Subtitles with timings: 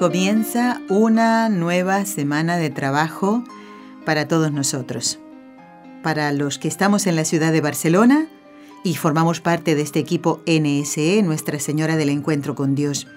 [0.00, 3.44] Comienza una nueva semana de trabajo
[4.06, 5.18] para todos nosotros.
[6.02, 8.26] Para los que estamos en la ciudad de Barcelona
[8.82, 13.08] y formamos parte de este equipo NSE, Nuestra Señora del Encuentro con Dios.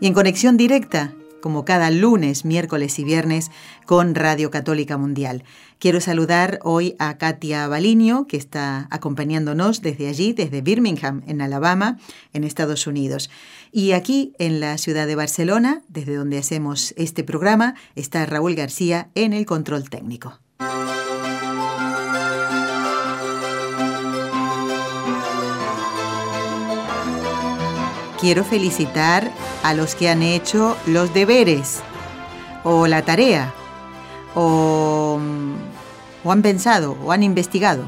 [0.00, 3.50] Y en conexión directa como cada lunes, miércoles y viernes
[3.84, 5.44] con Radio Católica Mundial.
[5.78, 11.98] Quiero saludar hoy a Katia Balinio, que está acompañándonos desde allí, desde Birmingham, en Alabama,
[12.32, 13.28] en Estados Unidos.
[13.72, 19.08] Y aquí, en la ciudad de Barcelona, desde donde hacemos este programa, está Raúl García
[19.14, 20.38] en el control técnico.
[28.22, 29.32] quiero felicitar
[29.64, 31.80] a los que han hecho los deberes
[32.62, 33.52] o la tarea
[34.36, 35.18] o,
[36.24, 37.82] han pensado o han investigado.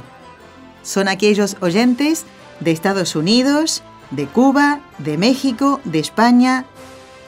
[0.83, 2.25] Son aquellos oyentes
[2.58, 6.64] de Estados Unidos, de Cuba, de México, de España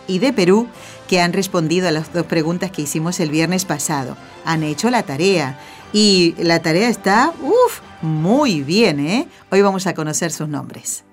[0.07, 0.69] y de Perú
[1.09, 4.17] que han respondido a las dos preguntas que hicimos el viernes pasado.
[4.45, 5.59] Han hecho la tarea
[5.93, 9.29] y la tarea está, uff, muy bien, ¿eh?
[9.51, 11.06] Hoy vamos a conocer sus nombres.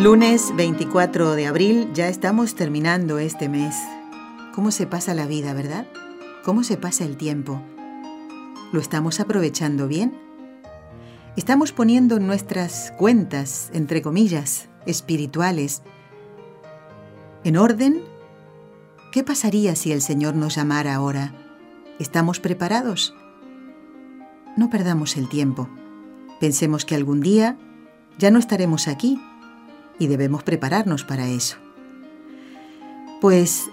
[0.00, 3.76] Lunes 24 de abril, ya estamos terminando este mes.
[4.54, 5.86] ¿Cómo se pasa la vida, verdad?
[6.42, 7.60] ¿Cómo se pasa el tiempo?
[8.72, 10.14] ¿Lo estamos aprovechando bien?
[11.36, 15.82] ¿Estamos poniendo nuestras cuentas, entre comillas, espirituales,
[17.44, 18.00] en orden?
[19.12, 21.34] ¿Qué pasaría si el Señor nos llamara ahora?
[21.98, 23.14] ¿Estamos preparados?
[24.56, 25.68] No perdamos el tiempo.
[26.40, 27.58] Pensemos que algún día
[28.16, 29.20] ya no estaremos aquí
[30.00, 31.58] y debemos prepararnos para eso.
[33.20, 33.70] Pues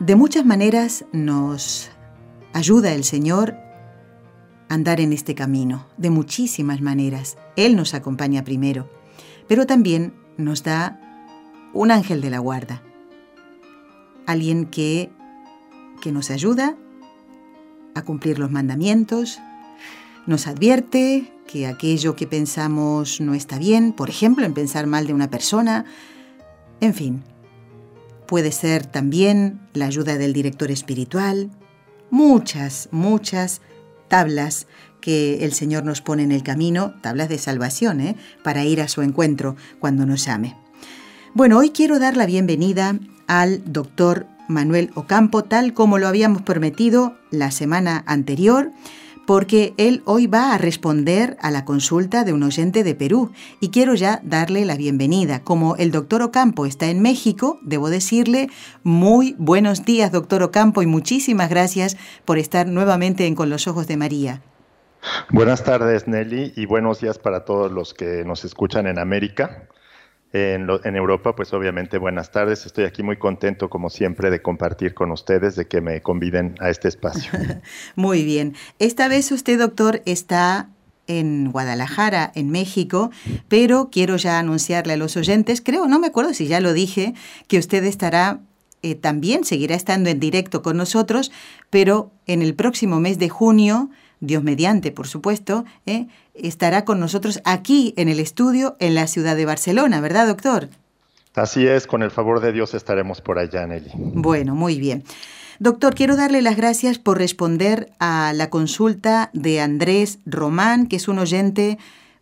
[0.00, 1.90] de muchas maneras nos
[2.52, 3.54] ayuda el Señor
[4.68, 7.38] a andar en este camino, de muchísimas maneras.
[7.56, 8.90] Él nos acompaña primero,
[9.48, 11.00] pero también nos da
[11.72, 12.82] un ángel de la guarda,
[14.26, 15.10] alguien que,
[16.00, 16.76] que nos ayuda
[17.94, 19.38] a cumplir los mandamientos,
[20.26, 25.14] nos advierte que aquello que pensamos no está bien, por ejemplo, en pensar mal de
[25.14, 25.84] una persona,
[26.80, 27.24] en fin.
[28.26, 31.50] Puede ser también la ayuda del director espiritual,
[32.10, 33.62] muchas, muchas
[34.06, 34.68] tablas
[35.00, 38.16] que el Señor nos pone en el camino, tablas de salvación, ¿eh?
[38.44, 40.56] para ir a su encuentro cuando nos llame.
[41.34, 42.96] Bueno, hoy quiero dar la bienvenida
[43.26, 48.70] al doctor Manuel Ocampo, tal como lo habíamos prometido la semana anterior
[49.30, 53.30] porque él hoy va a responder a la consulta de un oyente de Perú
[53.60, 55.44] y quiero ya darle la bienvenida.
[55.44, 58.48] Como el doctor Ocampo está en México, debo decirle
[58.82, 63.86] muy buenos días, doctor Ocampo, y muchísimas gracias por estar nuevamente en Con los Ojos
[63.86, 64.42] de María.
[65.30, 69.68] Buenas tardes, Nelly, y buenos días para todos los que nos escuchan en América.
[70.32, 72.64] En, Europa, pues obviamente buenas tardes.
[72.64, 76.70] Estoy aquí muy contento, como siempre, de compartir con ustedes, de que me conviden a
[76.70, 77.32] este espacio.
[77.96, 78.54] muy bien.
[78.78, 80.68] Esta vez usted, doctor, está
[81.08, 83.10] en Guadalajara, en México,
[83.48, 87.14] pero quiero ya anunciarle a los oyentes, creo, no me acuerdo si ya lo dije,
[87.48, 88.38] que usted estará
[88.82, 91.32] eh, también, seguirá estando en directo con nosotros,
[91.68, 96.06] pero en el próximo mes de junio Dios mediante, por supuesto, ¿eh?
[96.46, 100.68] Estará con nosotros aquí en el estudio en la ciudad de Barcelona, ¿verdad, doctor?
[101.34, 103.90] Así es, con el favor de Dios estaremos por allá, Nelly.
[103.94, 105.04] Bueno, muy bien.
[105.58, 111.06] Doctor, quiero darle las gracias por responder a la consulta de Andrés Román, que es
[111.06, 111.78] un oyente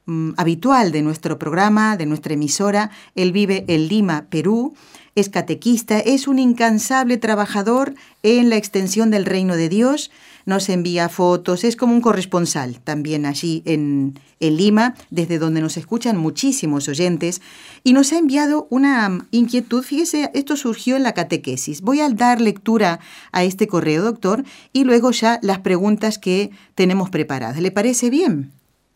[0.07, 2.91] mm, habitual de nuestro programa, de nuestra emisora.
[3.15, 4.75] Él vive en Lima, Perú
[5.19, 10.11] es catequista, es un incansable trabajador en la extensión del reino de Dios,
[10.49, 15.77] nos envía fotos, es como un corresponsal también allí en, en Lima, desde donde nos
[15.77, 17.43] escuchan muchísimos oyentes,
[17.85, 19.83] y nos ha enviado una inquietud.
[19.83, 21.83] Fíjese, esto surgió en la catequesis.
[21.83, 22.99] Voy a dar lectura
[23.31, 24.43] a este correo, doctor,
[24.73, 27.61] y luego ya las preguntas que tenemos preparadas.
[27.61, 28.51] ¿Le parece bien?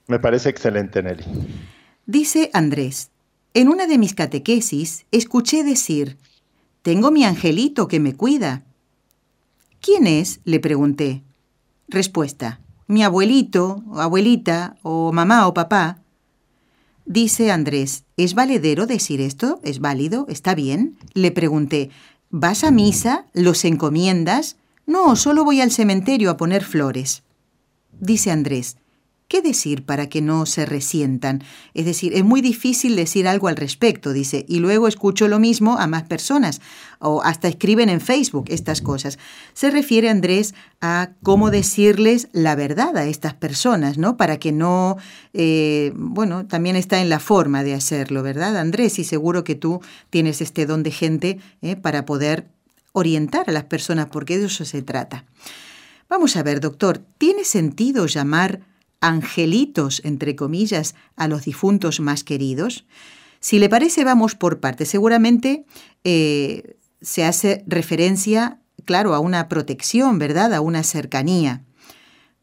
[0.09, 1.25] Me parece excelente, Nelly.
[2.07, 3.11] Dice Andrés,
[3.53, 6.17] en una de mis catequesis escuché decir,
[6.81, 8.63] Tengo mi angelito que me cuida.
[9.83, 10.41] ¿Quién es?
[10.47, 11.23] le pregunté.
[11.93, 12.59] Respuesta.
[12.87, 15.99] Mi abuelito, abuelita, o mamá o papá.
[17.05, 19.61] Dice Andrés, ¿es valedero decir esto?
[19.63, 20.25] ¿Es válido?
[20.31, 20.97] ¿Está bien?
[21.13, 21.91] Le pregunté,
[22.31, 23.27] ¿vas a misa?
[23.35, 24.57] ¿Los encomiendas?
[24.87, 27.25] No, solo voy al cementerio a poner flores.
[28.01, 28.79] Dice Andrés,
[29.33, 31.43] ¿Qué decir para que no se resientan?
[31.73, 35.79] Es decir, es muy difícil decir algo al respecto, dice, y luego escucho lo mismo
[35.79, 36.61] a más personas,
[36.99, 39.19] o hasta escriben en Facebook estas cosas.
[39.55, 44.19] Se refiere Andrés a cómo decirles la verdad a estas personas, ¿no?
[44.19, 44.99] Para que no,
[45.33, 48.99] eh, bueno, también está en la forma de hacerlo, ¿verdad, Andrés?
[48.99, 49.81] Y seguro que tú
[50.11, 52.49] tienes este don de gente eh, para poder
[52.93, 55.25] orientar a las personas, porque de eso se trata.
[56.11, 58.71] Vamos a ver, doctor, ¿tiene sentido llamar
[59.03, 62.87] angelitos, entre comillas, a los difuntos más queridos?
[63.41, 64.89] Si le parece, vamos por partes.
[64.89, 65.67] Seguramente
[66.05, 70.55] eh, se hace referencia, claro, a una protección, ¿verdad?
[70.55, 71.63] A una cercanía.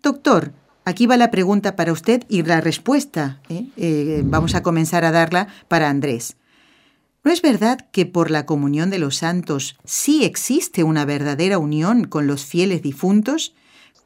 [0.03, 0.53] Doctor,
[0.85, 3.41] aquí va la pregunta para usted y la respuesta.
[3.49, 3.65] ¿eh?
[3.77, 6.35] Eh, vamos a comenzar a darla para Andrés.
[7.23, 12.05] ¿No es verdad que por la comunión de los santos sí existe una verdadera unión
[12.05, 13.53] con los fieles difuntos?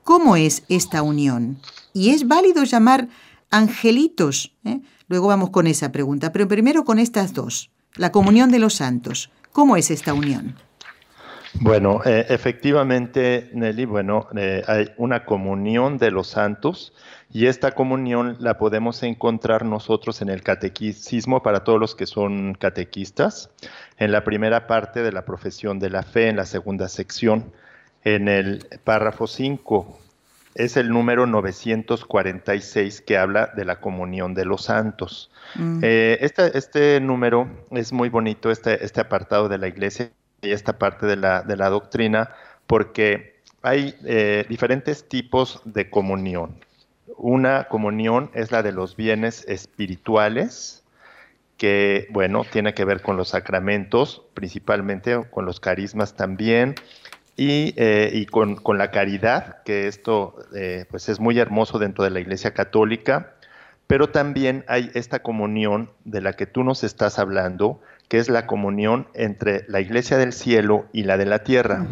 [0.04, 1.60] ¿Cómo es esta unión?
[1.94, 3.08] Y es válido llamar
[3.52, 4.56] angelitos.
[4.66, 4.82] ¿eh?
[5.08, 7.72] Luego vamos con esa pregunta, pero primero con estas dos.
[7.96, 9.30] La comunión de los santos.
[9.52, 10.56] ¿Cómo es esta unión?
[11.60, 16.94] Bueno, eh, efectivamente, Nelly, bueno, eh, hay una comunión de los santos
[17.32, 22.56] y esta comunión la podemos encontrar nosotros en el catequismo para todos los que son
[22.56, 23.52] catequistas,
[23.98, 27.54] en la primera parte de la profesión de la fe, en la segunda sección,
[28.04, 30.00] en el párrafo 5,
[30.56, 35.32] es el número 946 que habla de la comunión de los santos.
[35.56, 35.80] Mm.
[35.82, 40.12] Eh, este, este, número es muy bonito, este, este, apartado de la iglesia
[40.42, 42.32] y esta parte de la, de la doctrina,
[42.68, 46.60] porque hay eh, diferentes tipos de comunión.
[47.18, 50.84] Una comunión es la de los bienes espirituales,
[51.58, 56.76] que, bueno, tiene que ver con los sacramentos, principalmente con los carismas también,
[57.36, 62.20] y, eh, con, la caridad, que esto eh, pues es muy hermoso dentro de la
[62.20, 63.34] Iglesia Católica,
[63.88, 68.46] pero también hay esta comunión de la que tú nos estás hablando, que es la
[68.46, 71.86] comunión entre la Iglesia del cielo y la de la tierra.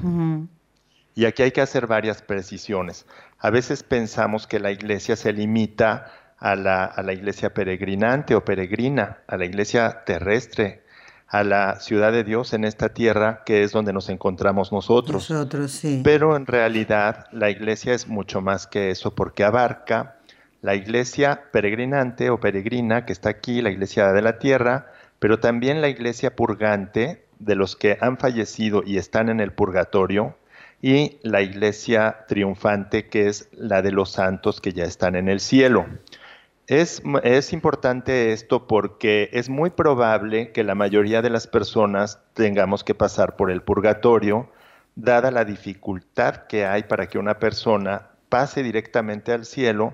[1.15, 3.05] Y aquí hay que hacer varias precisiones.
[3.39, 8.45] A veces pensamos que la Iglesia se limita a la, a la Iglesia peregrinante o
[8.45, 10.83] peregrina, a la Iglesia terrestre,
[11.31, 15.29] a la ciudad de Dios en esta tierra que es donde nos encontramos nosotros.
[15.29, 16.01] Nosotros, sí.
[16.03, 20.17] Pero en realidad la iglesia es mucho más que eso porque abarca
[20.61, 25.79] la iglesia peregrinante o peregrina que está aquí, la iglesia de la tierra, pero también
[25.79, 30.35] la iglesia purgante de los que han fallecido y están en el purgatorio,
[30.81, 35.39] y la iglesia triunfante que es la de los santos que ya están en el
[35.39, 35.85] cielo.
[36.71, 42.95] Es, importante esto porque es muy probable que la mayoría de las personas tengamos que
[42.95, 44.49] pasar por el purgatorio,
[44.95, 49.93] dada la dificultad que hay para que una persona pase directamente al cielo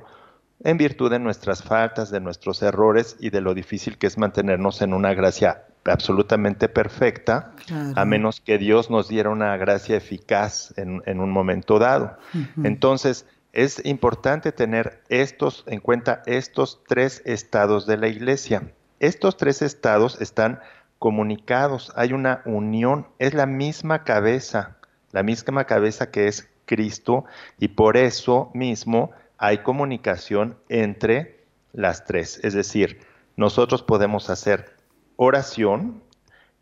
[0.64, 4.84] en virtud de nuestras faltas, de nuestros errores y de lo difícil que es mantenernos
[4.84, 7.54] en una gracia absolutamente perfecta,
[7.96, 12.20] a menos que Dios nos diera una gracia eficaz en, un momento dado.
[12.64, 18.72] Entonces, es importante tener estos en cuenta estos tres estados de la iglesia.
[19.00, 20.60] Estos tres estados están
[21.00, 24.78] comunicados, hay una unión, es la misma cabeza,
[25.12, 27.26] la misma cabeza que es Cristo
[27.60, 32.40] y por eso mismo hay comunicación entre las tres.
[32.44, 33.00] Es decir,
[33.36, 34.76] nosotros podemos hacer
[35.16, 36.04] oración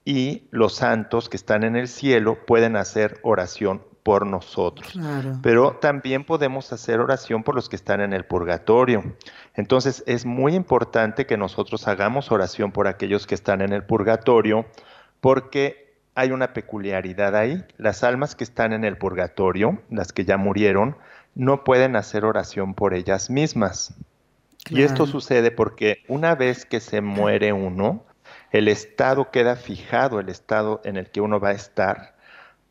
[0.04, 4.94] y los santos que están en el cielo pueden hacer oración por nosotros.
[5.42, 9.04] Pero también podemos hacer oración por los que están en el purgatorio.
[9.56, 14.68] Entonces es muy importante que nosotros hagamos oración por aquellos que están en el purgatorio
[15.22, 17.66] porque hay una peculiaridad ahí.
[17.78, 20.98] Las almas que están en el purgatorio, las que ya murieron,
[21.34, 23.96] no pueden hacer oración por ellas mismas.
[24.70, 28.04] Y esto sucede porque una vez que se muere uno,
[28.52, 32.15] el estado queda fijado, el estado en el que uno va a estar,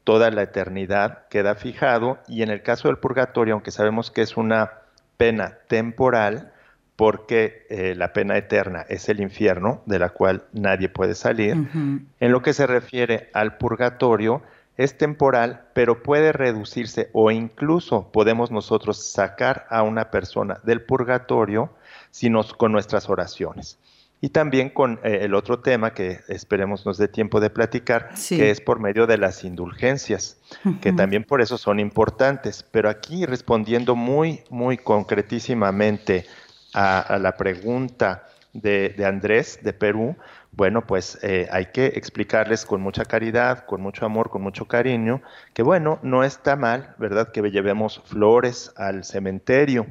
[0.04, 4.36] toda la eternidad queda fijado y en el caso del purgatorio, aunque sabemos que es
[4.36, 4.72] una
[5.16, 6.52] pena temporal,
[6.96, 12.32] porque eh, la pena eterna es el infierno, de la cual nadie puede salir, en
[12.32, 14.42] lo que se refiere al purgatorio,
[14.76, 21.70] es temporal, pero puede reducirse o incluso podemos nosotros sacar a una persona del purgatorio
[22.10, 23.78] si con nuestras oraciones.
[24.20, 28.50] Y también con eh, el otro tema que esperemos nos dé tiempo de platicar, que
[28.50, 30.38] es por medio de las indulgencias,
[30.80, 32.64] que también por eso son importantes.
[32.70, 36.24] Pero aquí respondiendo muy, muy concretísimamente
[36.72, 40.16] a, la pregunta de, Andrés de Perú,
[40.52, 45.20] bueno, pues eh, hay que explicarles con mucha caridad, con mucho amor, con mucho cariño,
[45.52, 47.30] que bueno, no está mal, ¿verdad?
[47.30, 49.86] Que llevemos flores al cementerio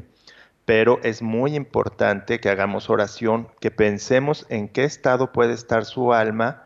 [0.66, 6.14] pero es muy importante que hagamos oración, que pensemos en qué estado puede estar su
[6.14, 6.64] alma,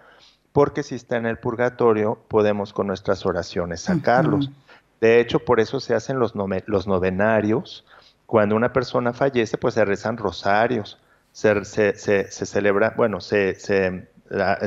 [0.51, 4.51] porque si está en el purgatorio podemos con nuestras oraciones sacarlos.
[5.01, 6.33] De hecho, por eso se hacen los,
[6.65, 7.85] los, novenarios.
[8.25, 10.99] Cuando una persona fallece, pues se rezan rosarios,
[11.31, 13.55] se, se, celebra, bueno, se,
[14.29, 14.57] la,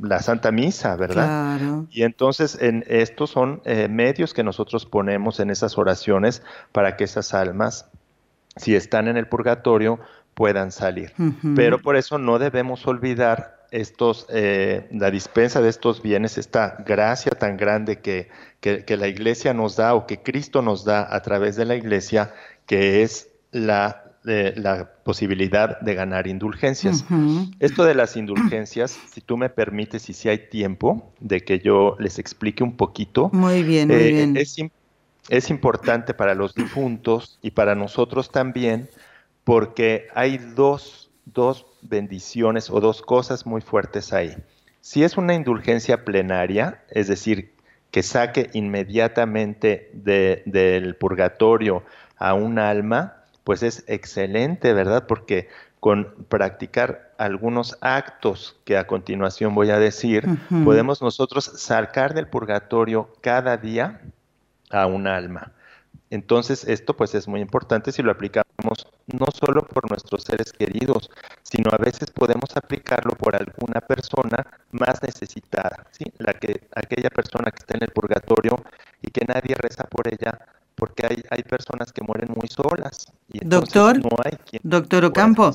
[0.00, 1.86] la, Santa Misa, ¿verdad?
[1.90, 6.42] Y entonces en, estos son eh, medios que nosotros ponemos en esas oraciones
[6.72, 7.88] para que esas almas
[8.56, 10.00] si están en el purgatorio,
[10.34, 11.12] puedan salir.
[11.54, 17.32] Pero por eso no debemos olvidar estos, eh, la dispensa de estos bienes, esta gracia
[17.32, 18.28] tan grande que,
[18.60, 22.32] que, la iglesia nos da o que Cristo nos da a través de la iglesia,
[22.66, 27.04] que es la, eh, la posibilidad de ganar indulgencias.
[27.58, 31.96] Esto de las indulgencias, si tú me permites y si hay tiempo de que yo
[31.98, 33.30] les explique un poquito.
[33.32, 34.36] Muy bien, muy eh, bien.
[34.36, 34.83] Es importante
[35.28, 38.88] es importante para los difuntos y para nosotros también,
[39.44, 44.36] porque hay dos, dos bendiciones o dos cosas muy fuertes ahí.
[44.80, 47.54] Si es una indulgencia plenaria, es decir,
[47.90, 51.84] que saque inmediatamente del purgatorio
[52.16, 55.06] a un alma, pues es excelente, ¿verdad?
[55.06, 55.48] Porque
[55.80, 60.26] con practicar algunos actos que a continuación voy a decir,
[60.64, 64.00] podemos nosotros sacar del purgatorio cada día
[64.74, 65.52] a un alma.
[66.10, 71.10] Entonces, esto pues es muy importante si lo aplicamos no solo por nuestros seres queridos,
[71.42, 76.04] sino a veces podemos aplicarlo por alguna persona más necesitada, ¿sí?
[76.18, 78.62] La que, aquella persona que está en el purgatorio
[79.02, 80.38] y que nadie reza por ella,
[80.74, 83.06] porque hay, hay personas que mueren muy solas.
[83.32, 85.52] Y doctor, no hay quien doctor Ocampo,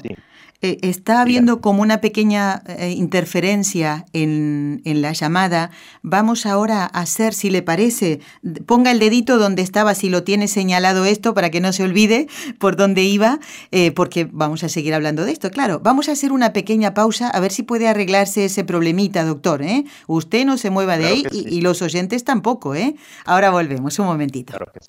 [0.62, 5.72] eh, está habiendo como una pequeña eh, interferencia en, la llamada.
[6.02, 8.20] Vamos ahora a hacer, si le parece,
[8.66, 12.28] ponga el dedito donde estaba, si lo tiene señalado esto, para que no se olvide
[12.58, 13.40] por dónde iba,
[13.72, 15.50] eh, porque vamos a seguir hablando de esto.
[15.52, 19.62] Claro, vamos a hacer una pequeña pausa a ver si puede arreglarse ese problemita, doctor.
[20.08, 22.76] Usted no se mueva de ahí y, y, los oyentes tampoco.
[22.76, 22.96] ¿eh?
[23.26, 24.54] Ahora volvemos, un momentito.
[24.54, 24.89] Claro que sí.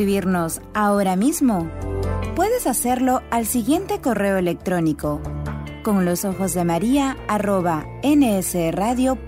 [0.00, 1.70] Escribirnos ahora mismo,
[2.34, 5.20] puedes hacerlo al siguiente correo electrónico
[5.82, 9.26] con los ojos de María arroba nsradio.com.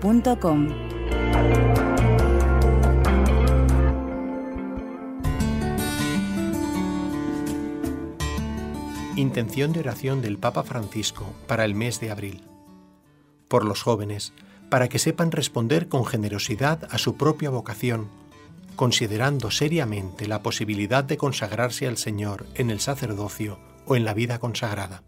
[9.15, 12.41] Intención de oración del Papa Francisco para el mes de abril.
[13.47, 14.33] Por los jóvenes,
[14.71, 18.22] para que sepan responder con generosidad a su propia vocación
[18.75, 24.39] considerando seriamente la posibilidad de consagrarse al Señor en el sacerdocio o en la vida
[24.39, 25.03] consagrada.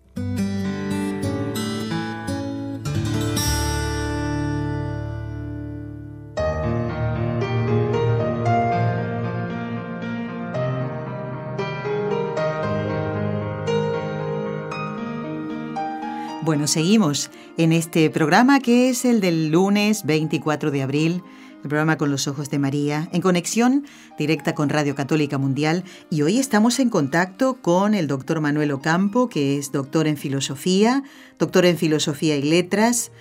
[16.45, 21.24] Bueno, seguimos en este programa que es el del lunes 24 de abril
[21.65, 23.88] el programa Con los Ojos de María, en conexión
[24.19, 25.84] directa con Radio Católica Mundial.
[26.12, 31.01] Y hoy estamos en contacto con el doctor Manuel Ocampo, que es doctor en filosofía,
[31.39, 33.12] doctor en filosofía y letras.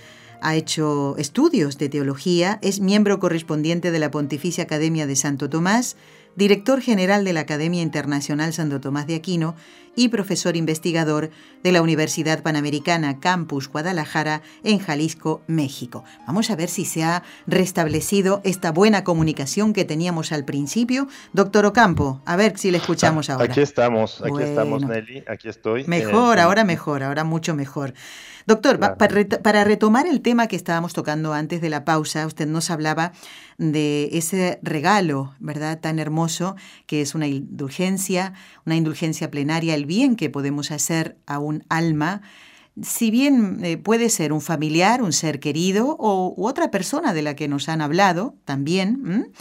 [0.43, 5.97] Ha hecho estudios de teología, es miembro correspondiente de la Pontificia Academia de Santo Tomás,
[6.37, 9.55] director general de la Academia Internacional Santo Tomás de Aquino
[9.97, 11.31] y profesor investigador
[11.63, 16.05] de la Universidad Panamericana Campus Guadalajara en Jalisco, México.
[16.27, 21.09] Vamos a ver si se ha restablecido esta buena comunicación que teníamos al principio.
[21.33, 23.45] Doctor Ocampo, a ver si le escuchamos ahora.
[23.45, 25.85] Aquí estamos, aquí estamos, Nelly, aquí estoy.
[25.85, 27.95] Mejor, ahora mejor, ahora mucho mejor.
[28.47, 33.13] Doctor, para retomar el tema que estábamos tocando antes de la pausa, usted nos hablaba
[33.57, 36.55] de ese regalo, ¿verdad?, tan hermoso
[36.87, 38.35] que es una indulgencia,
[38.67, 42.21] una indulgencia plenaria, el bien que podemos hacer a un alma,
[42.83, 47.23] si bien eh, puede ser un familiar, un ser querido o u otra persona de
[47.23, 49.33] la que nos han hablado también,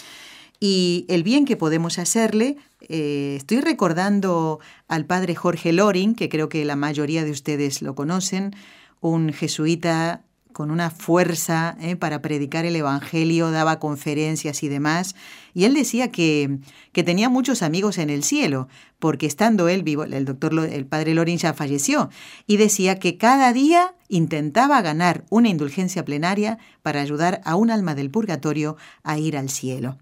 [0.62, 2.55] y el bien que podemos hacerle,
[2.88, 7.95] eh, estoy recordando al padre Jorge Loring, que creo que la mayoría de ustedes lo
[7.95, 8.55] conocen,
[9.03, 15.15] un jesuita con una fuerza eh, para predicar el Evangelio, daba conferencias y demás.
[15.53, 16.60] Y él decía que,
[16.91, 18.67] que, tenía muchos amigos en el cielo,
[19.00, 22.10] porque estando él vivo, el doctor, el padre Lorin ya falleció,
[22.48, 27.95] y decía que cada día intentaba ganar una indulgencia plenaria para ayudar a un alma
[27.95, 29.98] del purgatorio a ir al cielo.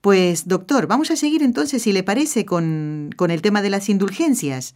[0.00, 3.88] Pues doctor, vamos a seguir entonces, si le parece, con, con el tema de las
[3.88, 4.74] indulgencias.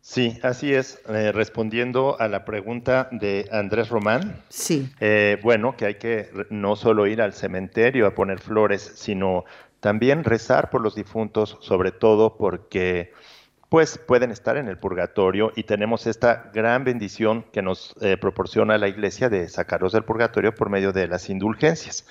[0.00, 1.00] Sí, así es.
[1.08, 4.42] Eh, respondiendo a la pregunta de Andrés Román.
[4.48, 4.90] Sí.
[5.00, 9.44] Eh, bueno, que hay que no solo ir al cementerio a poner flores, sino
[9.80, 13.12] también rezar por los difuntos, sobre todo porque
[13.68, 18.78] pues pueden estar en el purgatorio y tenemos esta gran bendición que nos eh, proporciona
[18.78, 22.04] la iglesia de sacarlos del purgatorio por medio de las indulgencias.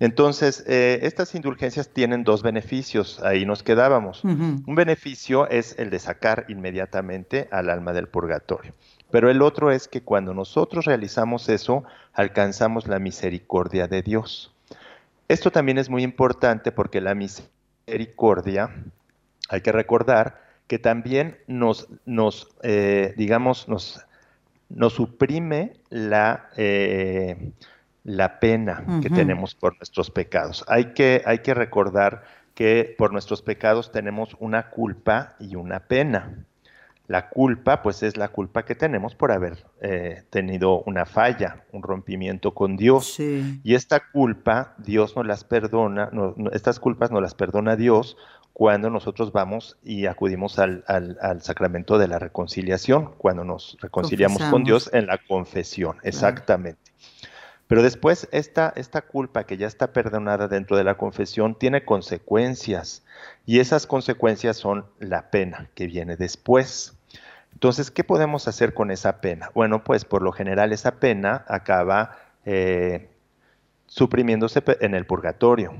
[0.00, 4.24] Entonces, eh, estas indulgencias tienen dos beneficios, ahí nos quedábamos.
[4.24, 8.72] Un beneficio es el de sacar inmediatamente al alma del purgatorio,
[9.10, 14.54] pero el otro es que cuando nosotros realizamos eso, alcanzamos la misericordia de Dios.
[15.28, 18.74] Esto también es muy importante porque la misericordia,
[19.50, 24.00] hay que recordar que también nos, nos eh, digamos, nos,
[24.70, 26.48] nos suprime la...
[26.56, 27.52] Eh,
[28.04, 30.64] la pena que tenemos por nuestros pecados.
[30.68, 36.44] Hay que, hay que recordar que por nuestros pecados tenemos una culpa y una pena.
[37.06, 41.82] La culpa, pues es la culpa que tenemos por haber eh, tenido una falla, un
[41.82, 43.18] rompimiento con Dios.
[43.18, 46.10] Y esta culpa, Dios nos las perdona,
[46.52, 48.16] estas culpas nos las perdona Dios
[48.52, 50.84] cuando nosotros vamos y acudimos al,
[51.40, 56.89] sacramento de la reconciliación, cuando nos reconciliamos con Dios en la confesión, exactamente.
[57.70, 63.04] Pero después esta, esta culpa que ya está perdonada dentro de la confesión tiene consecuencias
[63.46, 66.98] y esas consecuencias son la pena que viene después.
[67.52, 69.52] Entonces, ¿qué podemos hacer con esa pena?
[69.54, 73.08] Bueno, pues por lo general esa pena acaba eh,
[73.86, 75.72] suprimiéndose en el purgatorio.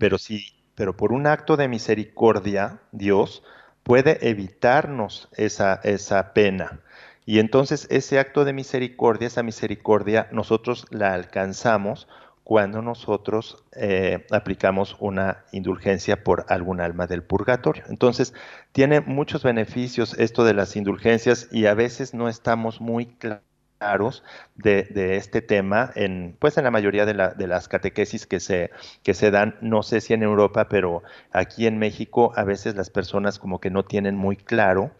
[0.00, 3.44] Pero sí, pero por un acto de misericordia, Dios
[3.84, 6.80] puede evitarnos esa, esa pena.
[7.26, 12.06] Y entonces ese acto de misericordia, esa misericordia, nosotros la alcanzamos
[12.44, 17.84] cuando nosotros eh, aplicamos una indulgencia por algún alma del purgatorio.
[17.88, 18.34] Entonces,
[18.72, 24.22] tiene muchos beneficios esto de las indulgencias y a veces no estamos muy claros
[24.54, 25.92] de, este tema
[26.38, 28.70] pues en la mayoría de, de, las catequesis que se,
[29.02, 32.90] que se dan, no sé si en Europa, pero aquí en México a veces las
[32.90, 34.92] personas como que no tienen muy claro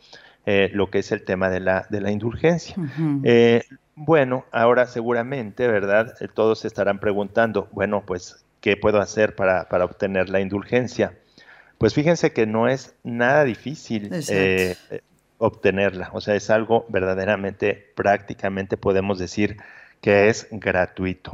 [0.47, 2.77] eh, lo que es el tema de la, de la indulgencia.
[3.23, 3.63] Eh,
[3.95, 6.15] bueno, ahora seguramente, ¿verdad?
[6.21, 11.15] Eh, todos se estarán preguntando, bueno, pues, ¿qué puedo hacer para, para obtener la indulgencia?
[11.79, 14.11] Pues fíjense que no es nada difícil
[15.39, 19.57] obtenerla, o sea, es algo verdaderamente, prácticamente podemos decir
[20.01, 21.33] que es gratuito.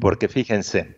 [0.00, 0.94] Porque fíjense,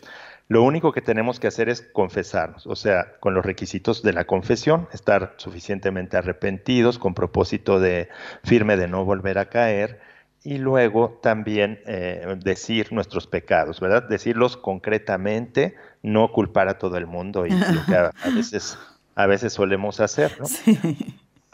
[0.53, 4.27] lo único que tenemos que hacer es confesarnos, o sea, con los requisitos de la
[4.27, 8.11] confesión, estar suficientemente arrepentidos con propósito de
[8.45, 9.99] firme de no volver a caer
[10.45, 14.07] y luego también eh, decir nuestros pecados, ¿verdad?
[14.07, 18.77] Decirlos concretamente, no culpar a todo el mundo y lo que a, veces
[19.15, 20.45] a veces solemos hacer, ¿no?
[20.47, 20.79] Sí.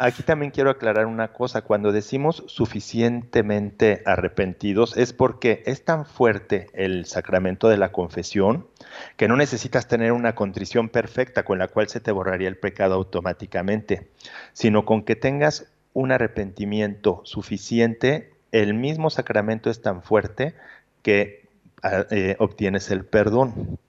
[0.00, 6.68] Aquí también quiero aclarar una cosa, cuando decimos suficientemente arrepentidos es porque es tan fuerte
[6.72, 8.68] el sacramento de la confesión
[9.16, 12.94] que no necesitas tener una contrición perfecta con la cual se te borraría el pecado
[12.94, 14.08] automáticamente,
[14.52, 20.54] sino con que tengas un arrepentimiento suficiente, el mismo sacramento es tan fuerte
[21.02, 21.48] que
[21.82, 23.80] ah, eh, obtienes el perdón.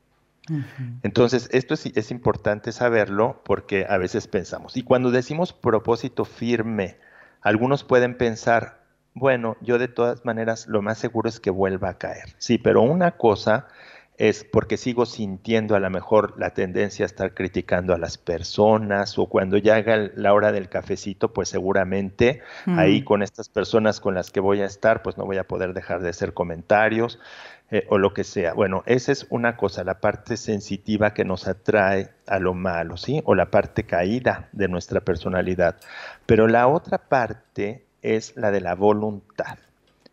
[1.03, 6.97] Entonces, esto es, importante saberlo porque a veces pensamos, y cuando decimos propósito firme,
[7.41, 8.83] algunos pueden pensar,
[9.13, 12.35] bueno, yo de todas maneras lo más seguro es que vuelva a caer.
[12.37, 13.67] Sí, pero una cosa
[14.19, 19.17] es porque sigo sintiendo a lo mejor la tendencia a estar criticando a las personas
[19.17, 24.15] o cuando ya haga la hora del cafecito, pues seguramente ahí con estas personas con
[24.15, 27.17] las que voy a estar, pues no voy a poder dejar de hacer comentarios
[27.71, 28.53] eh, o lo que sea.
[28.53, 33.21] Bueno, esa es una cosa, la parte sensitiva que nos atrae a lo malo, ¿sí?
[33.25, 35.77] O la parte caída de nuestra personalidad.
[36.25, 39.57] Pero la otra parte es la de la voluntad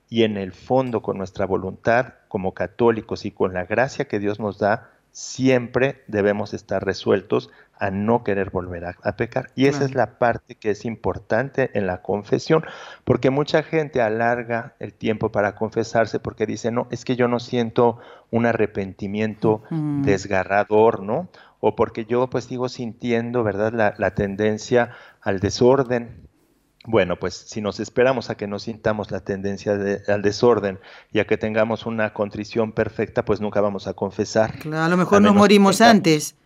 [0.09, 4.39] y en el fondo con nuestra voluntad como católicos y con la gracia que Dios
[4.39, 9.51] nos da, siempre debemos estar resueltos a no querer volver a, pecar.
[9.55, 12.65] Y esa es la parte que es importante en la confesión,
[13.05, 17.41] porque mucha gente alarga el tiempo para confesarse porque dice, no, es que yo no
[17.41, 17.99] siento
[18.31, 21.29] un arrepentimiento desgarrador, ¿no?
[21.61, 26.27] O porque yo pues sigo sintiendo, ¿verdad?, la, la tendencia al desorden,
[26.87, 30.79] bueno, pues si nos esperamos a que no sintamos la tendencia al desorden
[31.13, 34.59] y a que tengamos una contrición perfecta, pues nunca vamos a confesar.
[34.61, 36.37] Claro, a lo mejor nos morimos antes.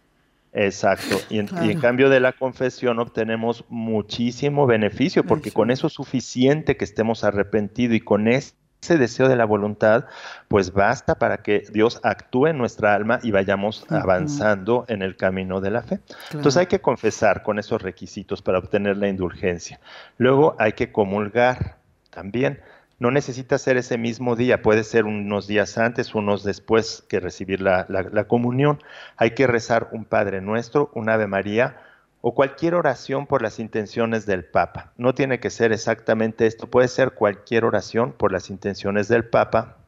[0.53, 6.77] Exacto, y en, cambio de la confesión obtenemos muchísimo beneficio, porque con eso es suficiente
[6.77, 8.55] que estemos arrepentidos y con ese
[8.99, 10.07] deseo de la voluntad,
[10.49, 15.61] pues basta para que Dios actúe en nuestra alma y vayamos avanzando en el camino
[15.61, 16.01] de la fe.
[16.33, 19.79] Entonces hay que confesar con esos requisitos para obtener la indulgencia.
[20.19, 21.77] Luego hay que comulgar
[22.11, 22.61] también.
[23.01, 27.61] No necesita ser ese mismo día, puede ser unos días antes, unos después que recibir
[27.61, 28.81] la, la comunión.
[29.17, 31.79] Hay que rezar un Padre Nuestro, un Ave María,
[32.23, 34.93] o cualquier oración por las intenciones del Papa.
[34.97, 39.79] No tiene que ser exactamente esto, puede ser cualquier oración por las intenciones del Papa.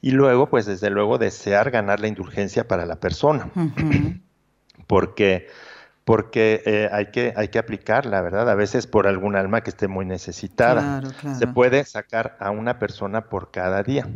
[0.00, 3.50] Y luego, pues desde luego, desear ganar la indulgencia para la persona.
[4.86, 5.48] Porque,
[6.04, 8.48] porque eh, hay, que, hay que aplicarla, ¿verdad?
[8.50, 11.02] A veces por algún alma que esté muy necesitada.
[11.38, 14.06] Se puede sacar a una persona por cada día.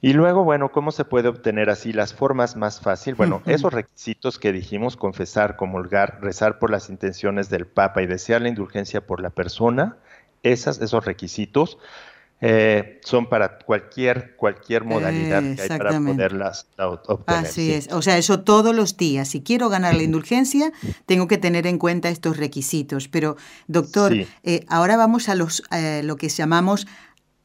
[0.00, 3.16] Y luego, bueno, ¿cómo se puede obtener así las formas más fáciles?
[3.16, 8.42] Bueno, esos requisitos que dijimos, confesar, comulgar, rezar por las intenciones del Papa y desear
[8.42, 9.96] la indulgencia por la persona,
[10.42, 11.78] esas, esos requisitos
[12.40, 17.46] eh, son para cualquier, cualquier modalidad que hay para poderlas obtener.
[17.46, 19.28] Así es, o sea, eso todos los días.
[19.28, 20.72] Si quiero ganar la indulgencia,
[21.06, 23.08] tengo que tener en cuenta estos requisitos.
[23.08, 26.86] Pero, doctor, eh, ahora vamos a los, eh, lo que llamamos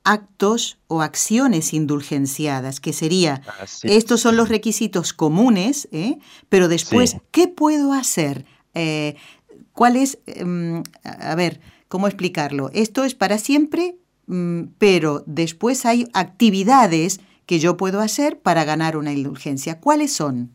[0.03, 3.41] actos o acciones indulgenciadas, que sería,
[3.83, 6.17] estos son los requisitos comunes, ¿eh?
[6.49, 8.45] pero después, ¿qué puedo hacer?
[8.73, 9.15] Eh,
[9.73, 12.71] ¿Cuál es, em, a ver, cómo explicarlo?
[12.73, 13.97] Esto es para siempre,
[14.77, 19.79] pero después hay actividades que yo puedo hacer para ganar una indulgencia.
[19.79, 20.51] ¿Cuáles son?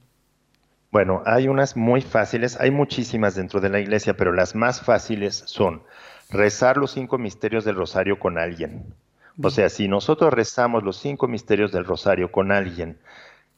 [0.92, 5.42] Bueno, hay unas muy fáciles, hay muchísimas dentro de la iglesia, pero las más fáciles
[5.46, 5.82] son
[6.30, 8.94] rezar los cinco misterios del rosario con alguien,
[9.42, 12.98] o sea, si nosotros rezamos los cinco misterios del rosario con alguien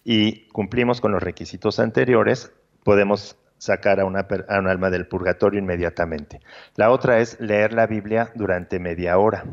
[0.04, 2.52] y cumplimos con los requisitos anteriores,
[2.82, 4.26] podemos sacar a, una,
[4.58, 6.40] un alma del purgatorio inmediatamente.
[6.76, 9.44] La otra es leer la Biblia durante media hora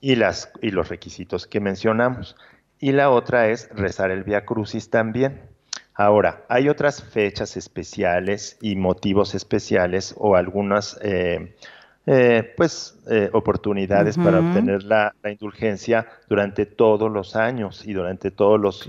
[0.00, 2.36] y, las, y los requisitos que mencionamos.
[2.78, 5.40] Y la otra es rezar el Via Crucis también.
[5.94, 11.54] Ahora, hay otras fechas especiales y motivos especiales o algunas eh,
[12.06, 18.58] eh, pues eh, oportunidades para obtener la, indulgencia durante todos los años y durante todos
[18.58, 18.88] los,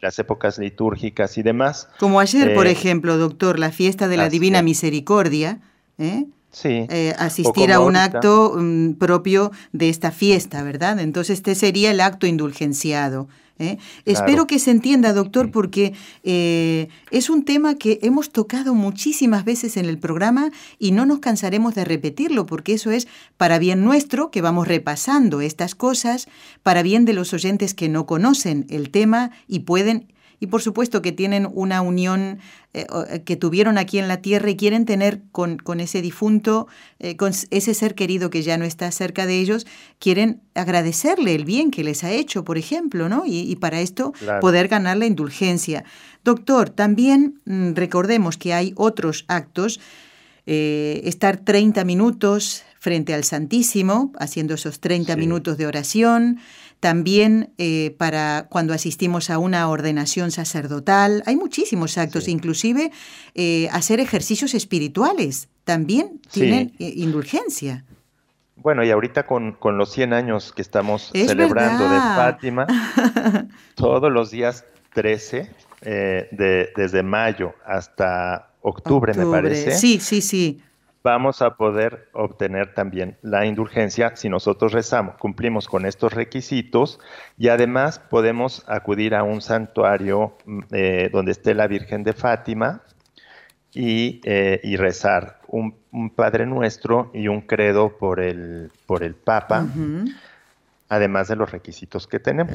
[0.00, 1.88] las épocas litúrgicas y demás.
[1.98, 5.60] Como ayer, por eh, ejemplo, doctor, la fiesta de la Divina Misericordia.
[6.50, 6.86] Sí.
[7.18, 10.98] asistir a un acto mm, propio de esta fiesta, ¿verdad?
[10.98, 13.28] Entonces este sería el acto indulgenciado.
[13.58, 13.78] ¿Eh?
[14.04, 15.94] Espero que se entienda, doctor, porque
[16.24, 21.20] eh, es un tema que hemos tocado muchísimas veces en el programa y no nos
[21.20, 26.28] cansaremos de repetirlo, porque eso es para bien nuestro, que vamos repasando estas cosas,
[26.62, 31.02] para bien de los oyentes que no conocen el tema y pueden y por supuesto
[31.02, 32.38] que tienen una unión
[32.74, 37.16] eh, eh, que tuvieron aquí en la tierra y quieren tener con, ese difunto, eh,
[37.16, 39.66] con ese ser querido que ya no está cerca de ellos,
[39.98, 43.24] quieren agradecerle el bien que les ha hecho, por ejemplo, ¿no?
[43.26, 45.84] Y, para esto poder ganar la indulgencia.
[46.22, 49.80] Doctor, también mm, recordemos que hay otros actos,
[50.46, 56.38] estar 30 minutos frente al Santísimo, haciendo esos 30 minutos de oración,
[56.80, 61.22] también eh, para cuando asistimos a una ordenación sacerdotal.
[61.26, 62.92] Hay muchísimos actos, inclusive
[63.34, 67.84] eh, hacer ejercicios espirituales también tienen eh, indulgencia.
[68.56, 72.66] Bueno, y ahorita con, los 100 años que estamos celebrando de Fátima,
[73.74, 74.64] todos los días
[74.94, 75.50] 13,
[75.82, 79.72] de, desde mayo hasta octubre, me parece.
[79.72, 80.60] Sí, sí, sí
[81.08, 87.00] vamos a poder obtener también la indulgencia si nosotros rezamos, cumplimos con estos requisitos
[87.38, 92.82] y además podemos acudir a un santuario mm, eh, donde esté la Virgen de Fátima
[93.72, 95.78] y, eh, rezar un,
[96.14, 99.66] Padre Nuestro y un credo por el, por el Papa.
[100.90, 102.54] además de los requisitos que tenemos.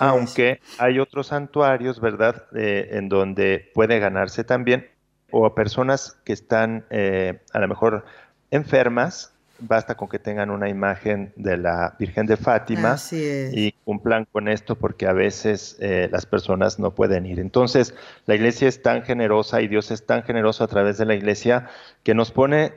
[0.00, 4.93] Aunque hay otros santuarios, ¿verdad?, eh, en donde puede ganarse también
[5.34, 8.04] o a personas que están eh, a lo mejor
[8.52, 14.46] enfermas, basta con que tengan una imagen de la Virgen de Fátima y cumplan con
[14.46, 17.40] esto porque a veces eh, las personas no pueden ir.
[17.40, 17.94] Entonces,
[18.26, 21.68] la iglesia es tan generosa y Dios es tan generoso a través de la iglesia
[22.04, 22.72] que nos pone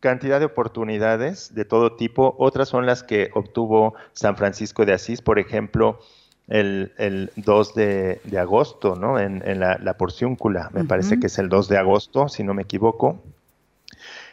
[0.00, 2.34] cantidad de oportunidades de todo tipo.
[2.38, 5.98] Otras son las que obtuvo San Francisco de Asís, por ejemplo,
[6.52, 9.18] el, 2 de, agosto, ¿no?
[9.18, 12.62] En, la, la, porciúncula, me parece que es el 2 de agosto, si no me
[12.62, 13.22] equivoco.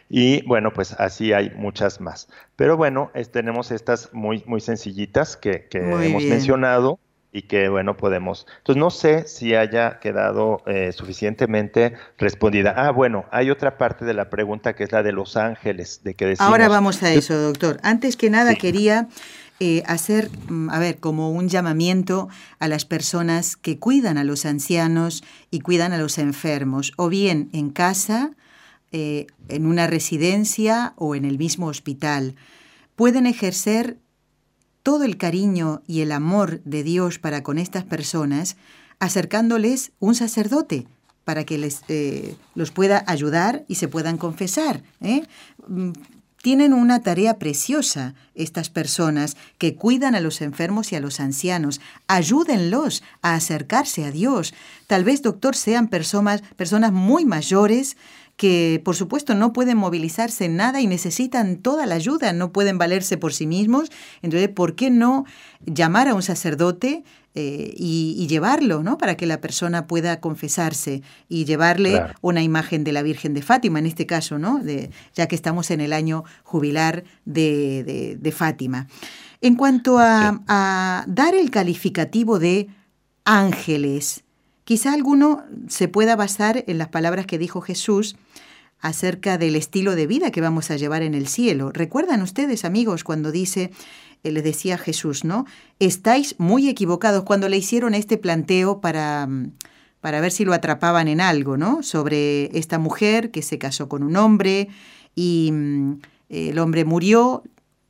[0.08, 2.28] Y bueno, pues así hay muchas más.
[2.56, 6.98] Pero bueno, tenemos estas muy, muy sencillitas que, hemos mencionado
[7.32, 8.46] y que bueno, podemos.
[8.58, 12.74] Entonces no sé si haya quedado eh, suficientemente respondida.
[12.76, 16.14] Ah, bueno, hay otra parte de la pregunta que es la de los ángeles, de
[16.14, 17.78] que decimos, Ahora vamos a eso, doctor.
[17.84, 19.08] Antes que nada quería
[19.62, 24.46] eh, hacer, mm, a ver, como un llamamiento a las personas que cuidan a los
[24.46, 28.32] ancianos y cuidan a los enfermos, o bien en casa,
[28.90, 32.36] eh, en una residencia o en el mismo hospital.
[32.96, 33.98] Pueden ejercer
[34.82, 38.56] todo el cariño y el amor de Dios para con estas personas,
[38.98, 40.86] acercándoles un sacerdote
[41.24, 44.82] para que les, eh, los pueda ayudar y se puedan confesar.
[45.68, 45.90] Mm,
[46.42, 51.80] tienen una tarea preciosa estas personas que cuidan a los enfermos y a los ancianos.
[52.06, 54.54] Ayúdenlos a acercarse a Dios.
[54.86, 57.96] Tal vez, doctor, sean personas, personas muy mayores
[58.40, 62.78] que por supuesto no pueden movilizarse en nada y necesitan toda la ayuda, no pueden
[62.78, 63.90] valerse por sí mismos.
[64.22, 65.26] Entonces, ¿por qué no
[65.66, 68.98] llamar a un sacerdote eh, y, llevarlo, ¿no?
[68.98, 73.78] Para que la persona pueda confesarse y llevarle una imagen de la Virgen de Fátima,
[73.78, 74.58] en este caso, ¿no?
[74.58, 78.88] De, ya que estamos en el año jubilar de, Fátima.
[79.40, 82.68] En cuanto a, a dar el calificativo de
[83.24, 84.24] ángeles,
[84.70, 88.14] Quizá alguno se pueda basar en las palabras que dijo Jesús
[88.78, 91.72] acerca del estilo de vida que vamos a llevar en el cielo.
[91.72, 93.72] ¿Recuerdan ustedes, amigos, cuando dice,
[94.22, 95.46] eh, le decía Jesús, ¿no?
[95.78, 99.52] Estáis muy equivocados cuando le hicieron este planteo para, mm,
[100.00, 101.82] para ver si lo atrapaban en algo, ¿no?
[101.82, 104.68] Sobre esta mujer que se casó con un hombre
[105.14, 107.42] y mm, el hombre murió,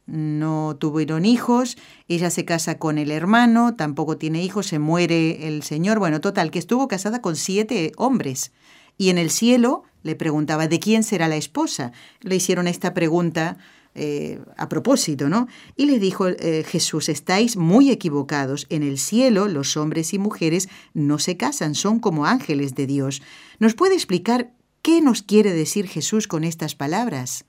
[0.06, 1.76] no tuvieron hijos,
[2.08, 6.50] ella se casa con el hermano, tampoco tiene hijos, se muere el señor, bueno, total,
[6.50, 8.52] que estuvo casada con siete hombres.
[8.98, 11.92] Y en el cielo le preguntaba, ¿de quién será la esposa?
[12.20, 13.56] Le hicieron esta pregunta
[13.94, 15.48] eh, a propósito, ¿no?
[15.76, 18.66] Y le dijo eh, Jesús, estáis muy equivocados.
[18.70, 23.20] En el cielo los hombres y mujeres no se casan, son como ángeles de Dios.
[23.58, 27.46] ¿Nos puede explicar qué nos quiere decir Jesús con estas palabras?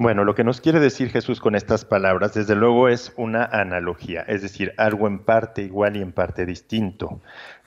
[0.00, 4.20] Bueno, lo que nos quiere decir Jesús con estas palabras, desde luego, es una analogía,
[4.28, 7.20] es decir, algo en parte igual y en parte distinto.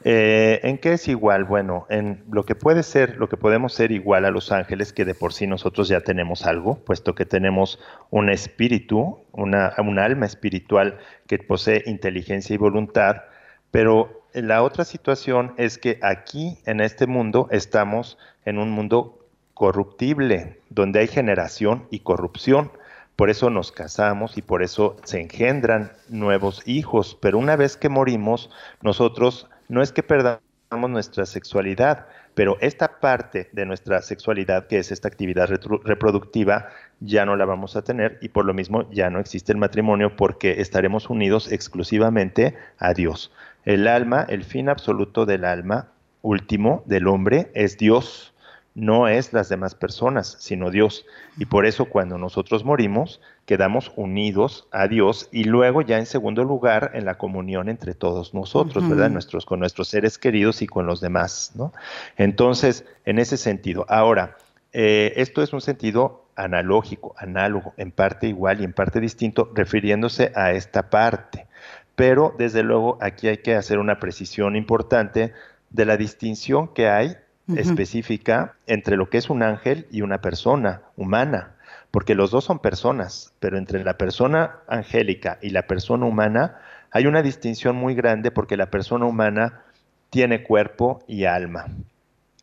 [0.05, 1.43] Eh, ¿En qué es igual?
[1.43, 5.03] Bueno, en lo que puede ser, lo que podemos ser igual a los ángeles, que
[5.03, 10.25] de por sí nosotros ya tenemos algo, puesto que tenemos un espíritu, una, un alma
[10.25, 13.23] espiritual que posee inteligencia y voluntad,
[13.71, 19.20] pero la otra situación es que aquí, en este mundo, estamos en un mundo
[19.53, 22.71] corruptible, donde hay generación y corrupción.
[23.15, 27.17] Por eso nos casamos y por eso se engendran nuevos hijos.
[27.21, 28.49] Pero una vez que morimos,
[28.81, 30.41] nosotros no es que perdamos
[30.89, 35.49] nuestra sexualidad, pero esta parte de nuestra sexualidad, que es esta actividad
[35.83, 36.69] reproductiva,
[37.01, 40.15] ya no la vamos a tener y por lo mismo ya no existe el matrimonio
[40.15, 43.31] porque estaremos unidos exclusivamente a Dios.
[43.65, 45.89] El alma, el fin absoluto del alma
[46.21, 48.30] último del hombre es Dios
[48.73, 51.05] no es las demás personas, sino Dios.
[51.37, 56.43] Y por eso cuando nosotros morimos, quedamos unidos a Dios y luego ya en segundo
[56.43, 59.09] lugar en la comunión entre todos nosotros, ¿verdad?
[59.09, 61.73] Nuestros, con nuestros seres queridos y con los demás, ¿no?
[62.15, 63.85] Entonces, en ese sentido.
[63.89, 64.37] Ahora,
[64.71, 70.31] eh, esto es un sentido analógico, análogo, en parte igual y en parte distinto, refiriéndose
[70.33, 71.47] a esta parte.
[71.95, 75.33] Pero desde luego aquí hay que hacer una precisión importante
[75.69, 77.17] de la distinción que hay
[77.55, 81.55] específica entre lo que es un ángel y una persona humana,
[81.91, 86.59] porque los dos son personas, pero entre la persona angélica y la persona humana
[86.91, 89.61] hay una distinción muy grande porque la persona humana
[90.09, 91.67] tiene cuerpo y alma.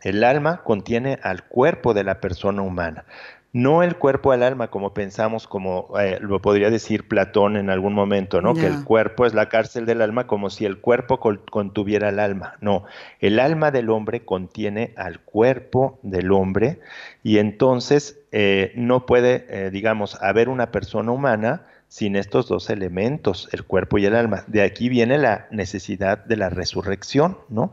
[0.02, 3.04] El alma contiene al cuerpo de la persona humana,
[3.52, 7.94] no el cuerpo al alma como pensamos, como eh, lo podría decir Platón en algún
[7.94, 8.54] momento, ¿no?
[8.54, 12.56] Que el cuerpo es la cárcel del alma como si el cuerpo contuviera el alma.
[12.60, 12.84] No,
[13.20, 16.80] el alma del hombre contiene al cuerpo del hombre
[17.22, 23.48] y entonces eh, no puede, eh, digamos, haber una persona humana sin estos dos elementos,
[23.52, 24.44] el cuerpo y el alma.
[24.46, 27.72] De aquí viene la necesidad de la resurrección, ¿no?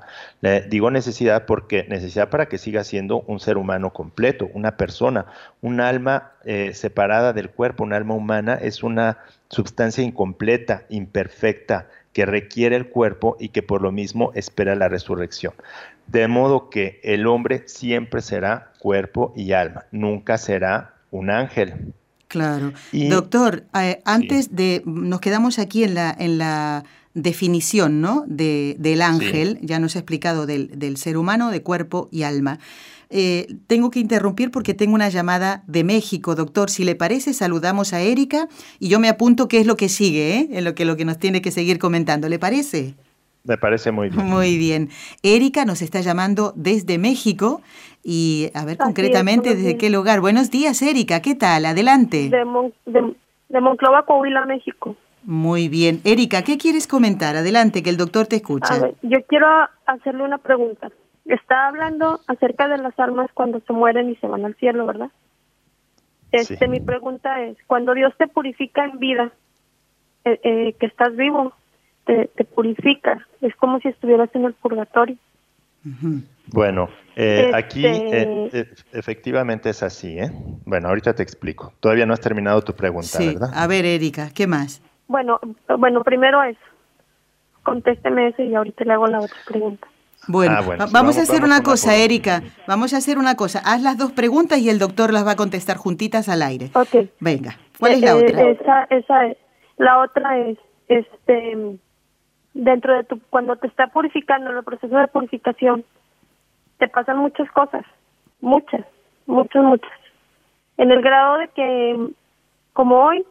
[0.69, 5.25] Digo necesidad porque necesidad para que siga siendo un ser humano completo, una persona.
[5.62, 12.25] Un alma eh, separada del cuerpo, un alma humana, es una sustancia incompleta, imperfecta, que
[12.25, 15.54] requiere el cuerpo y que por lo mismo espera la resurrección.
[16.08, 21.93] De modo que el hombre siempre será cuerpo y alma, nunca será un ángel.
[22.36, 22.74] Claro.
[22.91, 28.26] Doctor, eh, antes de, nos quedamos aquí en la, en la definición ¿no?
[28.28, 32.60] de, del ángel, ya nos ha explicado del, del, ser humano, de cuerpo y alma.
[33.10, 36.69] Eh, tengo que interrumpir porque tengo una llamada de México, doctor.
[36.69, 40.38] Si le parece, saludamos a Erika y yo me apunto qué es lo que sigue,
[40.38, 40.50] ¿eh?
[40.52, 42.28] en lo que, lo que nos tiene que seguir comentando.
[42.28, 42.95] ¿Le parece?
[43.45, 44.26] Me parece muy bien.
[44.26, 44.89] Muy bien.
[45.24, 47.62] Erika nos está llamando desde México
[48.08, 50.22] y a ver concretamente desde qué lugar.
[50.22, 51.24] Buenos días, Erika.
[51.24, 51.65] ¿Qué tal?
[51.65, 52.30] Adelante.
[52.30, 53.15] De,
[53.50, 54.96] de, Monclova, Coahuila, México.
[55.24, 56.02] Muy bien.
[56.04, 57.36] Erika, ¿qué quieres comentar?
[57.36, 58.91] Adelante, que el doctor te escucha.
[59.02, 59.48] yo quiero
[59.88, 60.91] hacerle una pregunta.
[61.26, 65.10] Está hablando acerca de las almas cuando se mueren y se van al cielo, ¿verdad?
[66.32, 69.32] Este, Mi pregunta es, cuando Dios te purifica en vida,
[70.26, 71.54] eh, eh, que estás vivo,
[72.06, 73.26] te, purifica.
[73.41, 75.18] Es como si estuvieras en el purgatorio.
[76.52, 80.32] Bueno, eh, aquí este eh, efectivamente es así, ¿eh?
[80.65, 81.73] Bueno, ahorita te explico.
[81.80, 83.34] Todavía no has terminado tu pregunta, sí.
[83.34, 83.51] ¿verdad?
[83.54, 84.82] A ver, Erika, ¿qué más?
[85.08, 85.39] Bueno,
[85.78, 86.58] bueno, primero es,
[87.63, 89.88] contésteme eso y ahorita le hago la otra pregunta.
[90.28, 92.41] Bueno, ah, vamos, a hacer una cosa, Erika.
[92.67, 93.62] Vamos a hacer una cosa.
[93.63, 96.71] Haz las dos preguntas y el doctor las va a contestar juntitas al aire.
[96.73, 97.10] Ok.
[97.19, 97.58] Venga.
[97.80, 98.41] ¿Cuál es la eh, otra?
[98.49, 99.38] Esa, esa es.
[99.78, 101.78] La otra es, este,
[102.54, 105.84] dentro de tu, cuando te está purificando, en el proceso de purificación,
[106.78, 107.86] te pasan muchas cosas,
[108.42, 108.86] muchas,
[109.26, 109.92] muchas, muchas.
[110.78, 112.10] En el grado de que,
[112.74, 113.26] como hoy,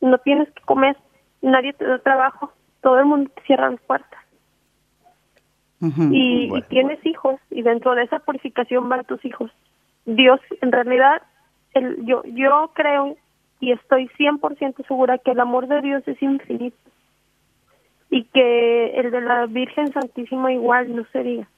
[0.00, 0.96] no tienes que comer,
[1.40, 4.20] nadie te da trabajo, todo el mundo te cierra las puertas.
[5.80, 9.50] y, tienes hijos, y dentro de esa purificación van tus hijos.
[10.04, 11.22] Dios, en realidad,
[11.74, 13.16] el, yo, yo creo
[13.60, 16.76] y estoy 100% segura que el amor de Dios es infinito
[18.10, 21.48] y que el de la Virgen Santísima igual no sería.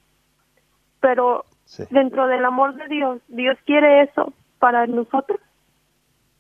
[1.05, 1.45] Pero
[1.91, 5.39] dentro del amor de Dios, ¿Dios quiere eso para nosotros?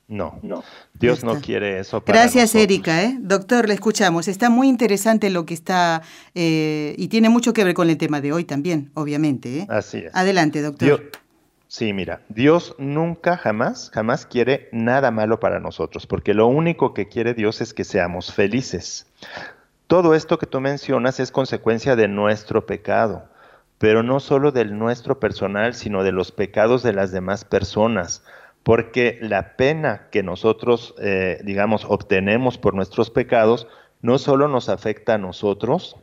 [0.08, 0.64] No, no.
[0.94, 2.00] Dios no quiere eso.
[2.00, 3.02] Para Gracias, Erika.
[3.02, 3.14] ¿eh?
[3.20, 4.26] Doctor, le escuchamos.
[4.26, 6.00] Está muy interesante lo que está
[6.34, 9.58] eh, y tiene mucho que ver con el tema de hoy también, obviamente.
[9.58, 9.66] ¿eh?
[9.68, 10.16] Así es.
[10.16, 11.10] Adelante, doctor.
[11.68, 17.06] sí, mira, Dios nunca, jamás, jamás quiere nada malo para nosotros, porque lo único que
[17.08, 19.12] quiere Dios es que seamos felices.
[19.88, 23.28] Todo esto que tú mencionas es consecuencia de nuestro pecado,
[23.84, 28.24] pero no solo del nuestro personal, sino de los pecados de las demás personas,
[28.62, 33.66] porque la pena que nosotros, eh, digamos, obtenemos por nuestros pecados,
[34.00, 35.96] no solo nos afecta a nosotros,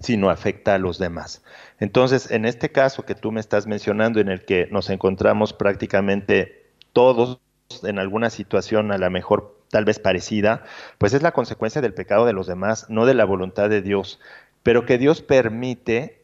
[0.00, 1.44] sino afecta a los demás.
[1.80, 6.70] Entonces, en este caso que tú me estás mencionando, en el que nos encontramos prácticamente
[6.94, 7.42] todos
[7.82, 10.64] en alguna situación a la mejor tal vez parecida,
[10.96, 14.18] pues es la consecuencia del pecado de los demás, no de la voluntad de Dios,
[14.62, 16.21] pero que Dios permite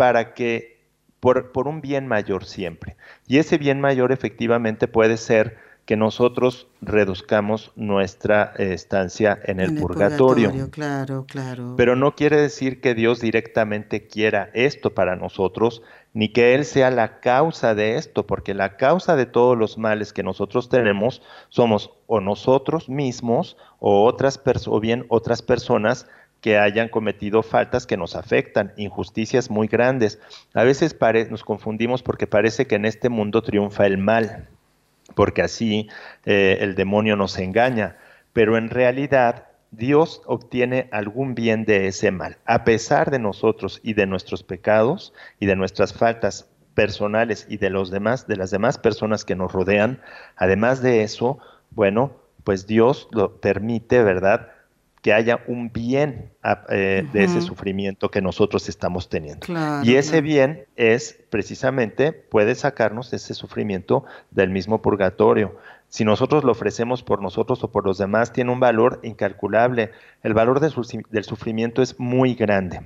[0.00, 0.80] para que,
[1.20, 2.96] por, por un bien mayor siempre.
[3.26, 10.70] Y ese bien mayor efectivamente puede ser que nosotros reduzcamos nuestra estancia en el, purgatorio.
[10.70, 11.74] Claro, claro.
[11.76, 15.82] Pero no quiere decir que Dios directamente quiera esto para nosotros,
[16.14, 20.14] ni que Él sea la causa de esto, porque la causa de todos los males
[20.14, 26.06] que nosotros tenemos somos o nosotros mismos o, otras o bien otras personas
[26.40, 30.18] que hayan cometido faltas que nos afectan, injusticias muy grandes.
[30.54, 30.96] A veces
[31.30, 34.48] nos confundimos porque parece que en este mundo triunfa el mal
[35.14, 35.88] porque así
[36.24, 37.96] eh, el demonio nos engaña,
[38.32, 43.94] pero en realidad Dios obtiene algún bien de ese mal, a pesar de nosotros y
[43.94, 48.78] de nuestros pecados y de nuestras faltas personales y de los demás, de las demás
[48.78, 50.00] personas que nos rodean.
[50.36, 51.38] Además de eso,
[51.70, 52.12] bueno,
[52.44, 54.48] pues Dios lo permite, ¿verdad?
[55.02, 56.30] Que haya un bien
[56.68, 59.46] eh, de ese sufrimiento que nosotros estamos teniendo.
[59.82, 65.56] y ese bien es precisamente, puede sacarnos ese sufrimiento del mismo purgatorio.
[65.88, 69.90] Si nosotros lo ofrecemos por nosotros o por los demás, tiene un valor incalculable.
[70.22, 72.82] El valor del sufrimiento es muy grande.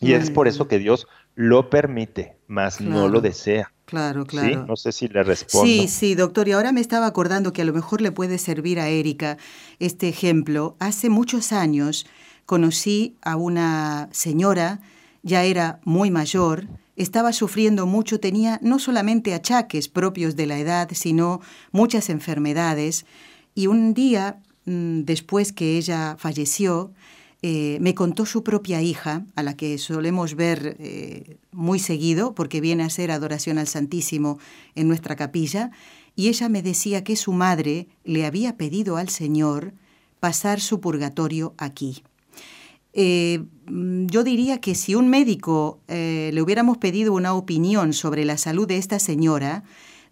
[0.00, 3.70] Y es por eso que Dios lo permite, mas no lo desea.
[3.84, 4.66] Claro, claro.
[4.66, 5.66] No sé si le respondo.
[5.66, 6.48] Sí, sí, doctor.
[6.48, 9.38] Y ahora me estaba acordando que a lo mejor le puede servir a Erika
[9.78, 10.76] este ejemplo.
[10.78, 12.06] Hace muchos años
[12.44, 14.80] conocí a una señora,
[15.22, 20.88] ya era muy mayor, estaba sufriendo mucho, tenía no solamente achaques propios de la edad,
[20.92, 21.40] sino
[21.70, 23.06] muchas enfermedades.
[23.54, 26.92] Y un día, mm, después que ella falleció,
[27.40, 32.60] eh, me contó su propia hija, a la que solemos ver eh, muy seguido, porque
[32.60, 34.40] viene a hacer adoración al Santísimo
[34.74, 35.70] en nuestra capilla,
[36.16, 39.72] y ella me decía que su madre le había pedido al Señor
[40.18, 42.02] pasar su purgatorio aquí.
[42.92, 48.66] Eh, yo diría que si un médico le hubiéramos pedido una opinión sobre la salud
[48.66, 49.62] de esta señora,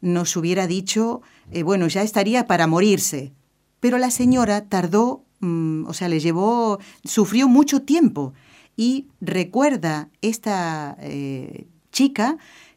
[0.01, 1.23] nos hubiera dicho,
[1.65, 3.33] bueno, ya estaría para morirse.
[3.81, 8.33] Pero la señora tardó Mm, o sea, le llevó, sufrió mucho tiempo
[8.77, 12.37] y recuerda esta eh, chica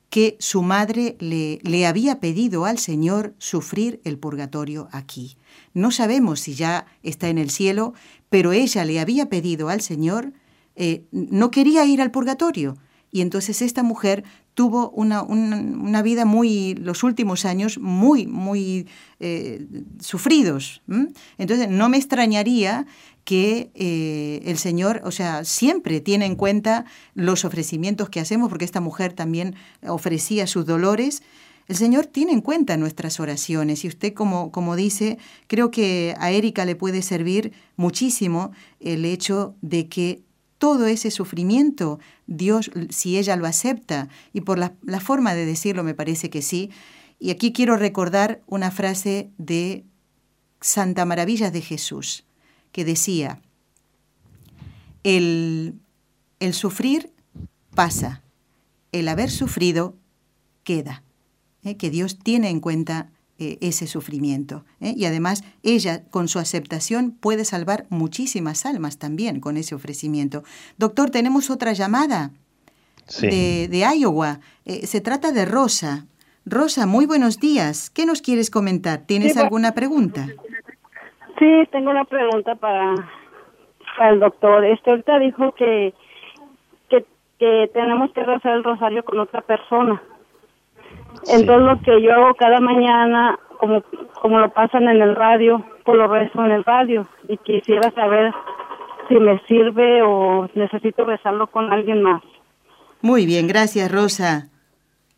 [0.09, 5.37] que su madre le, le, había pedido al Señor sufrir el purgatorio aquí.
[5.73, 7.93] No sabemos si ya está en el cielo,
[8.29, 10.33] pero ella le había pedido al Señor,
[10.75, 12.77] eh, no quería ir al purgatorio.
[13.11, 14.23] Y entonces esta mujer
[14.59, 18.89] tuvo una, una, vida muy, los últimos años, muy, muy
[19.21, 19.65] eh,
[20.01, 20.81] sufridos.
[21.37, 22.85] Entonces, no me extrañaría
[23.23, 26.83] que eh, el Señor, o sea, siempre tiene en cuenta
[27.13, 29.55] los ofrecimientos que hacemos, porque esta mujer también
[29.87, 31.23] ofrecía sus dolores.
[31.69, 36.31] El Señor tiene en cuenta nuestras oraciones y usted, como, como dice, creo que a
[36.31, 38.51] Erika le puede servir muchísimo
[38.81, 40.21] el hecho de que
[40.59, 45.95] todo ese sufrimiento, Dios, si ella lo acepta, y por la, forma de decirlo me
[45.95, 46.69] parece que sí,
[47.17, 49.85] y aquí quiero recordar una frase de
[50.61, 52.25] Santa Maravillas de Jesús,
[52.71, 53.41] que decía,
[55.03, 55.79] el,
[56.39, 57.11] el sufrir
[57.73, 58.21] pasa,
[58.91, 59.95] el haber sufrido
[60.63, 61.03] queda,
[61.63, 61.77] ¿eh?
[61.77, 64.65] que Dios tiene en cuenta eh, ese sufrimiento.
[64.81, 64.93] ¿eh?
[64.97, 70.43] Y además ella con su aceptación puede salvar muchísimas almas también con ese ofrecimiento.
[70.77, 72.31] Doctor, tenemos otra llamada
[73.21, 74.39] de, de, Iowa.
[74.65, 76.05] Eh, se trata de Rosa.
[76.45, 77.89] Rosa, muy buenos días.
[77.89, 79.05] ¿Qué nos quieres comentar?
[79.05, 80.27] ¿Tienes alguna pregunta?
[81.39, 82.93] Sí, tengo una pregunta para,
[83.97, 84.65] para el doctor.
[84.65, 85.93] Este ahorita dijo que,
[86.89, 87.05] que,
[87.39, 90.03] que tenemos que rezar el rosario con otra persona.
[91.27, 93.83] Entonces lo que yo hago cada mañana, como,
[94.21, 98.33] como lo pasan en el radio, pues lo rezo en el radio y quisiera saber
[99.07, 102.21] si me sirve o necesito rezarlo con alguien más.
[103.01, 104.49] Muy bien, gracias Rosa.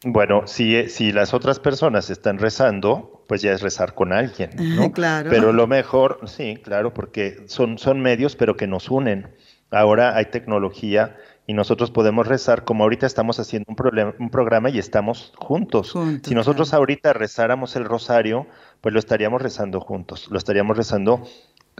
[0.03, 4.91] Bueno, si, si las otras personas están rezando, pues ya es rezar con alguien, ¿no?
[4.91, 5.29] claro.
[5.29, 9.27] Pero lo mejor, sí, claro, porque son, son medios, pero que nos unen.
[9.69, 11.15] Ahora hay tecnología
[11.51, 15.93] y nosotros podemos rezar como ahorita estamos haciendo un, un programa y estamos juntos.
[16.23, 18.47] si nosotros ahorita rezáramos el rosario,
[18.79, 21.27] pues lo estaríamos rezando juntos, lo estaríamos rezando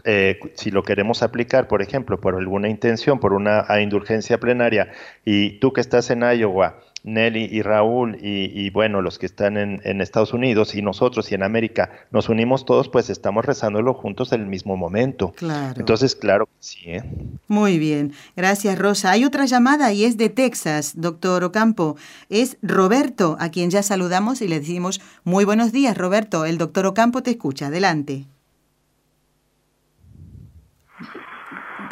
[0.04, 4.92] eh, si lo queremos aplicar, por ejemplo, por alguna intención, por una indulgencia plenaria,
[5.24, 10.00] y tú que estás en Iowa, Nelly y Raúl y, bueno, los que están en,
[10.00, 14.42] Estados Unidos y nosotros y en América nos unimos todos, pues estamos rezándolo juntos en
[14.42, 15.32] el mismo momento.
[15.32, 15.78] Claro.
[15.78, 16.78] Entonces, claro sí.
[16.86, 17.02] ¿eh?
[17.48, 18.12] Muy bien.
[18.36, 19.10] Gracias, Rosa.
[19.10, 21.96] Hay otra llamada y es de Texas, doctor Ocampo.
[22.28, 26.44] Es Roberto, a quien ya saludamos y le decimos muy buenos días, Roberto.
[26.44, 27.66] El doctor Ocampo te escucha.
[27.66, 28.26] Adelante.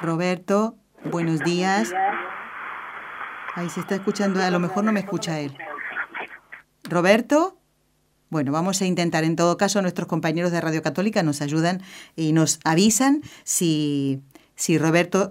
[0.01, 1.93] Roberto, buenos días.
[3.61, 5.55] Ahí se está escuchando, a lo mejor no me escucha él.
[6.85, 7.59] Roberto.
[8.31, 9.23] Bueno, vamos a intentar.
[9.23, 11.83] En todo caso, nuestros compañeros de Radio Católica nos ayudan
[12.17, 14.23] y nos avisan si,
[14.55, 15.31] si Roberto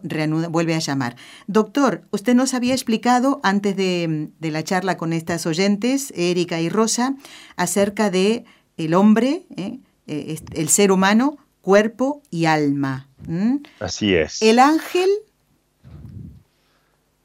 [0.52, 1.16] vuelve a llamar.
[1.48, 7.16] Doctor, usted nos había explicado antes de, la charla con estas oyentes, Erika y Rosa,
[7.56, 8.46] acerca de
[8.78, 9.80] el hombre, ¿eh?
[10.06, 13.08] Eh, el ser humano, cuerpo y alma.
[13.80, 14.40] Así es.
[14.44, 15.10] El ángel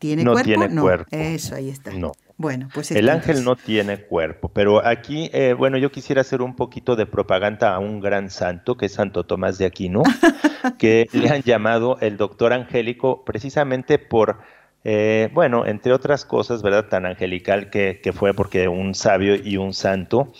[0.04, 0.44] ¿Tiene no cuerpo?
[0.46, 0.82] tiene no.
[0.82, 1.06] cuerpo.
[1.12, 1.90] Eso, ahí está.
[1.92, 2.12] No.
[2.36, 6.56] Bueno, pues el ángel no tiene cuerpo, pero aquí, eh, bueno, yo quisiera hacer un
[6.56, 10.02] poquito de propaganda a un gran santo, que es Santo Tomás de Aquino,
[10.78, 14.40] que le han llamado el doctor angélico precisamente por,
[14.84, 16.88] eh, bueno, entre otras cosas, ¿verdad?
[16.90, 20.30] Tan angelical que, fue porque un sabio y un santo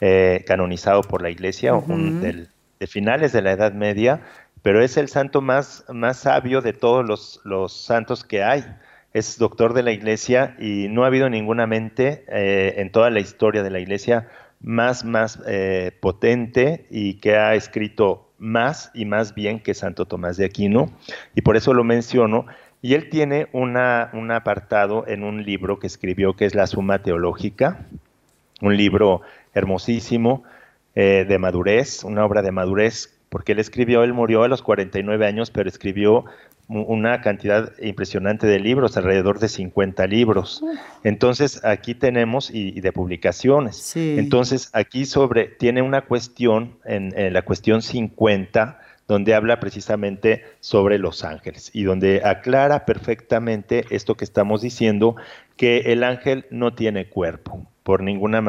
[0.00, 4.22] eh, canonizado por la iglesia de finales de la Edad Media,
[4.62, 8.64] pero es el santo más, más sabio de todos los, los santos que hay
[9.16, 13.20] es doctor de la iglesia y no ha habido ninguna mente eh, en toda la
[13.20, 14.28] historia de la iglesia
[14.60, 20.36] más, más eh, potente y que ha escrito más y más bien que Santo Tomás
[20.36, 20.92] de Aquino,
[21.34, 22.44] y por eso lo menciono.
[22.82, 27.02] Y él tiene una, un apartado en un libro que escribió que es la Suma
[27.02, 27.86] Teológica,
[28.60, 29.22] un libro
[29.54, 30.44] hermosísimo
[30.94, 35.26] eh, de madurez, una obra de madurez, porque él escribió, él murió a los 49
[35.26, 36.24] años, pero escribió
[36.68, 40.64] una cantidad impresionante de libros, alrededor de 50 libros.
[41.04, 43.94] Entonces, aquí tenemos, y, de publicaciones.
[43.96, 51.22] Entonces, aquí sobre, tiene una cuestión, en, la cuestión 50, donde habla precisamente sobre los
[51.22, 55.14] ángeles y donde aclara perfectamente esto que estamos diciendo,
[55.56, 57.68] que el ángel no tiene cuerpo.
[57.86, 58.42] Por, ninguna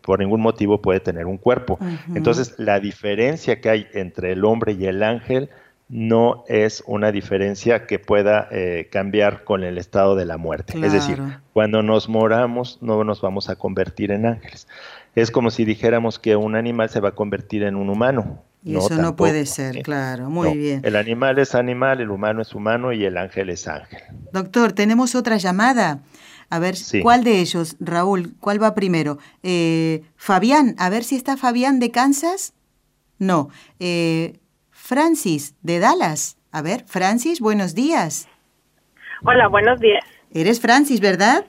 [0.00, 1.78] por ningún motivo puede tener un cuerpo.
[2.14, 5.50] Entonces, la diferencia que hay entre el hombre y el ángel
[5.90, 10.72] no es una diferencia que pueda eh, cambiar con el estado de la muerte.
[10.82, 11.20] Es decir,
[11.52, 14.66] cuando nos moramos no nos vamos a convertir en ángeles.
[15.14, 18.42] Es como si dijéramos que un animal se va a convertir en un humano.
[18.64, 20.80] Y eso no puede ser, claro, muy bien.
[20.82, 24.00] El animal es animal, el humano es humano y el ángel es ángel.
[24.32, 26.00] Doctor, tenemos otra llamada.
[26.50, 28.34] A ver, ¿cuál de ellos, Raúl?
[28.40, 29.18] ¿Cuál va primero?
[29.44, 32.54] Eh, Fabián, a ver si está Fabián de Kansas.
[33.20, 33.50] No.
[33.78, 34.40] Eh,
[34.70, 36.38] Francis, de Dallas.
[36.50, 38.28] A ver, Francis, buenos días.
[39.24, 40.04] Hola, buenos días.
[40.32, 41.46] Eres Francis, ¿verdad?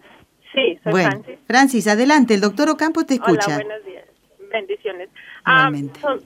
[0.53, 1.39] Sí, soy bueno, Francis.
[1.47, 3.55] Francis, adelante, el doctor Ocampo te escucha.
[3.55, 4.05] Hola, buenos días.
[4.51, 5.09] Bendiciones.
[5.45, 5.71] Ah,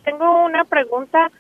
[0.03, 1.31] tengo una pregunta.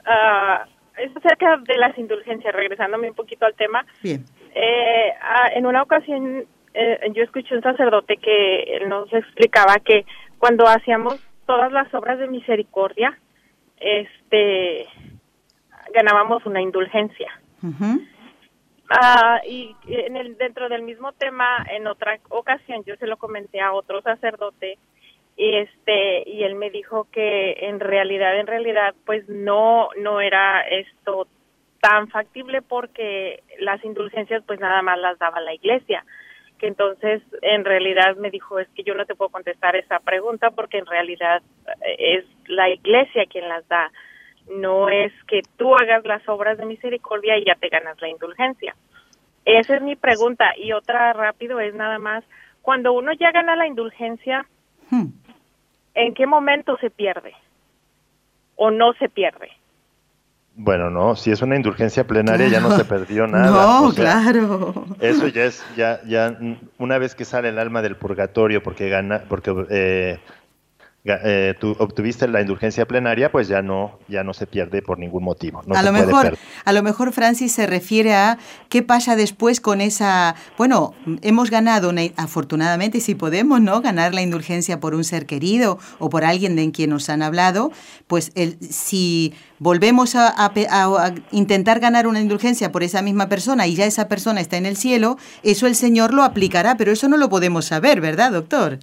[0.00, 0.68] Uh,
[0.98, 3.86] es acerca de las indulgencias, regresándome un poquito al tema.
[4.02, 4.24] Bien.
[4.54, 6.44] Eh, ah, en una ocasión
[6.74, 10.04] eh, yo escuché un sacerdote que nos explicaba que
[10.38, 13.18] cuando hacíamos todas las obras de misericordia,
[13.78, 14.86] este
[15.92, 17.30] ganábamos una indulgencia.
[18.88, 23.60] Ah, y en el, dentro del mismo tema, en otra ocasión, yo se lo comenté
[23.60, 24.78] a otro sacerdote
[25.36, 30.62] y este y él me dijo que en realidad, en realidad, pues no no era
[30.62, 31.26] esto
[31.80, 36.04] tan factible porque las indulgencias pues nada más las daba la iglesia
[36.62, 40.50] que entonces en realidad me dijo es que yo no te puedo contestar esa pregunta
[40.52, 41.42] porque en realidad
[41.84, 43.90] eh, es la iglesia quien las da
[44.48, 48.76] no es que tú hagas las obras de misericordia y ya te ganas la indulgencia.
[49.44, 50.52] Esa es mi pregunta.
[50.56, 52.24] Y otra rápido es nada más,
[52.60, 54.46] cuando uno ya gana la indulgencia,
[54.90, 55.06] hmm.
[55.94, 57.34] ¿en qué momento se pierde?
[58.56, 59.50] ¿O no se pierde?
[60.54, 63.80] Bueno, no, si es una indulgencia plenaria ya no se perdió nada.
[63.80, 64.84] No, claro.
[65.00, 66.36] Eso ya es, ya, ya,
[66.78, 70.18] una vez que sale el alma del purgatorio porque gana, porque eh,
[71.04, 75.24] eh, tú obtuviste la indulgencia plenaria, pues ya no, ya no se pierde por ningún
[75.24, 75.60] motivo.
[75.74, 78.38] a, lo mejor, a lo mejor, Francis, se refiere a
[78.68, 80.36] qué pasa después con esa...
[80.56, 83.80] Bueno, hemos ganado, afortunadamente, si podemos, ¿no?
[83.80, 87.72] Ganar la indulgencia por un ser querido o por alguien de quien nos han hablado,
[88.06, 93.74] pues el, si volvemos a, a intentar ganar una indulgencia por esa misma persona y
[93.74, 97.16] ya esa persona está en el cielo, eso el Señor lo aplicará, pero eso no
[97.16, 98.78] lo podemos saber, ¿verdad, doctor?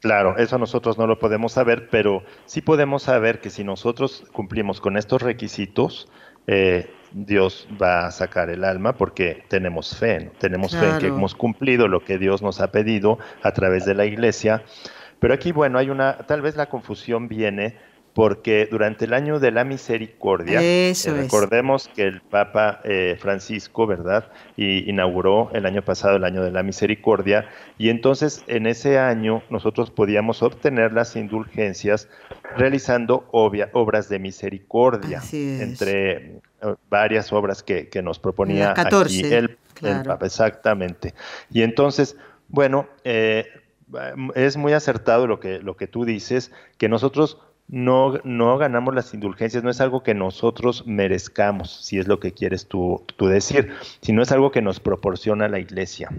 [0.00, 4.80] Claro, eso nosotros no lo podemos saber, pero sí podemos saber que si nosotros cumplimos
[4.80, 6.08] con estos requisitos,
[6.46, 11.34] eh, Dios va a sacar el alma porque tenemos fe, tenemos fe en que hemos
[11.34, 14.62] cumplido lo que Dios nos ha pedido a través de la iglesia.
[15.18, 17.76] Pero aquí, bueno, hay una, tal vez la confusión viene
[18.16, 24.30] porque durante el año de la misericordia, eh, recordemos que el Papa eh, Francisco, ¿verdad?,
[24.56, 27.46] y inauguró el año pasado el año de la misericordia,
[27.76, 32.08] y entonces en ese año nosotros podíamos obtener las indulgencias
[32.56, 36.40] realizando obras de misericordia, entre eh,
[36.88, 39.58] varias obras que, nos proponía aquí el,
[40.06, 41.12] Papa, exactamente.
[41.50, 42.16] Y entonces,
[42.48, 48.94] bueno, es muy acertado lo que, lo que tú dices, que nosotros no, no ganamos
[48.94, 53.26] las indulgencias, no es algo que nosotros merezcamos, si es lo que quieres tú, tú
[53.26, 56.10] decir, sino es algo que nos proporciona la iglesia.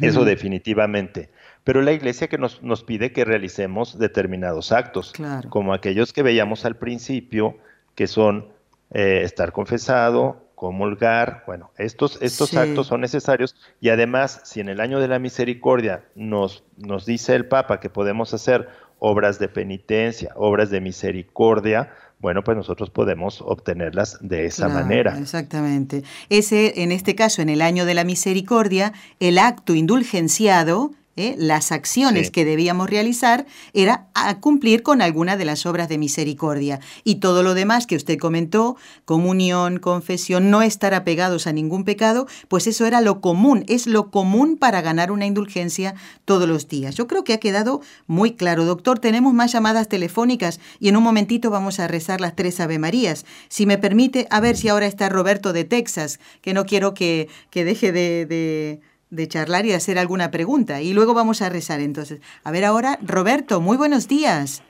[0.00, 1.30] Eso definitivamente.
[1.62, 5.12] Pero la iglesia que nos, nos pide que realicemos determinados actos,
[5.50, 7.58] como aquellos que veíamos al principio,
[7.94, 8.48] que son
[8.92, 14.80] eh, estar confesado, comulgar, bueno, estos, estos actos son necesarios y además, si en el
[14.80, 18.68] año de la misericordia nos, nos dice el Papa que podemos hacer
[18.98, 21.90] obras de penitencia, obras de misericordia,
[22.20, 25.18] bueno, pues nosotros podemos obtenerlas de esa manera.
[25.18, 26.04] Exactamente.
[26.30, 31.34] Ese, en este caso, en el año de la misericordia, el acto indulgenciado ¿eh?
[31.38, 36.80] las acciones que debíamos realizar era a cumplir con alguna de las obras de misericordia.
[37.04, 42.26] Y todo lo demás que usted comentó, comunión, confesión, no estar apegados a ningún pecado,
[42.48, 45.94] pues eso era lo común, es lo común para ganar una indulgencia
[46.24, 46.94] todos los días.
[46.94, 48.64] Yo creo que ha quedado muy claro.
[48.64, 52.78] Doctor, tenemos más llamadas telefónicas y en un momentito vamos a rezar las tres Ave
[52.78, 53.24] Marías.
[53.48, 57.28] Si me permite, a ver si ahora está Roberto de Texas, que no quiero que,
[57.50, 58.80] que deje de de
[59.28, 60.80] charlar y hacer alguna pregunta.
[60.80, 62.20] Y luego vamos a rezar entonces.
[62.44, 64.62] A ver ahora, Roberto, muy buenos días.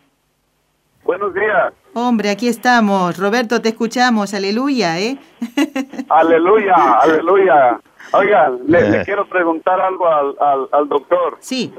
[1.05, 1.75] Buenos días.
[1.93, 3.19] Hombre, aquí estamos.
[3.19, 4.33] Roberto, te escuchamos.
[4.33, 5.19] Aleluya, ¿eh?
[6.09, 7.81] Aleluya, aleluya.
[8.13, 9.03] Oiga, le, eh.
[9.05, 11.37] quiero preguntar algo al, al, doctor.
[11.41, 11.73] Sí.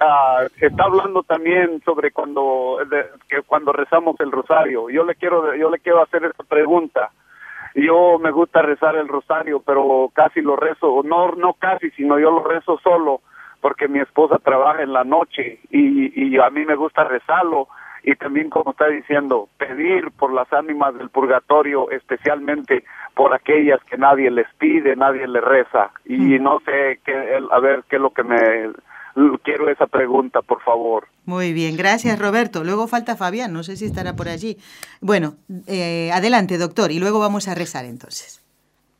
[0.00, 2.78] Ah, está hablando también sobre cuando
[3.28, 4.88] que cuando rezamos el rosario.
[4.90, 7.10] Yo le quiero yo le quiero hacer esta pregunta.
[7.76, 12.30] Yo me gusta rezar el rosario, pero casi lo rezo, no no casi, sino yo
[12.30, 13.20] lo rezo solo
[13.60, 17.68] porque mi esposa trabaja en la noche y, y a mí me gusta rezarlo
[18.06, 23.98] y también como está diciendo, pedir por las ánimas del purgatorio, especialmente por aquellas que
[23.98, 25.90] nadie les pide, nadie les reza.
[26.04, 26.42] Y mm.
[26.42, 28.70] no sé, qué, a ver qué es lo que me...
[29.44, 31.08] Quiero esa pregunta, por favor.
[31.24, 32.64] Muy bien, gracias Roberto.
[32.64, 34.58] Luego falta Fabián, no sé si estará por allí.
[35.00, 35.36] Bueno,
[35.66, 38.42] eh, adelante doctor, y luego vamos a rezar entonces.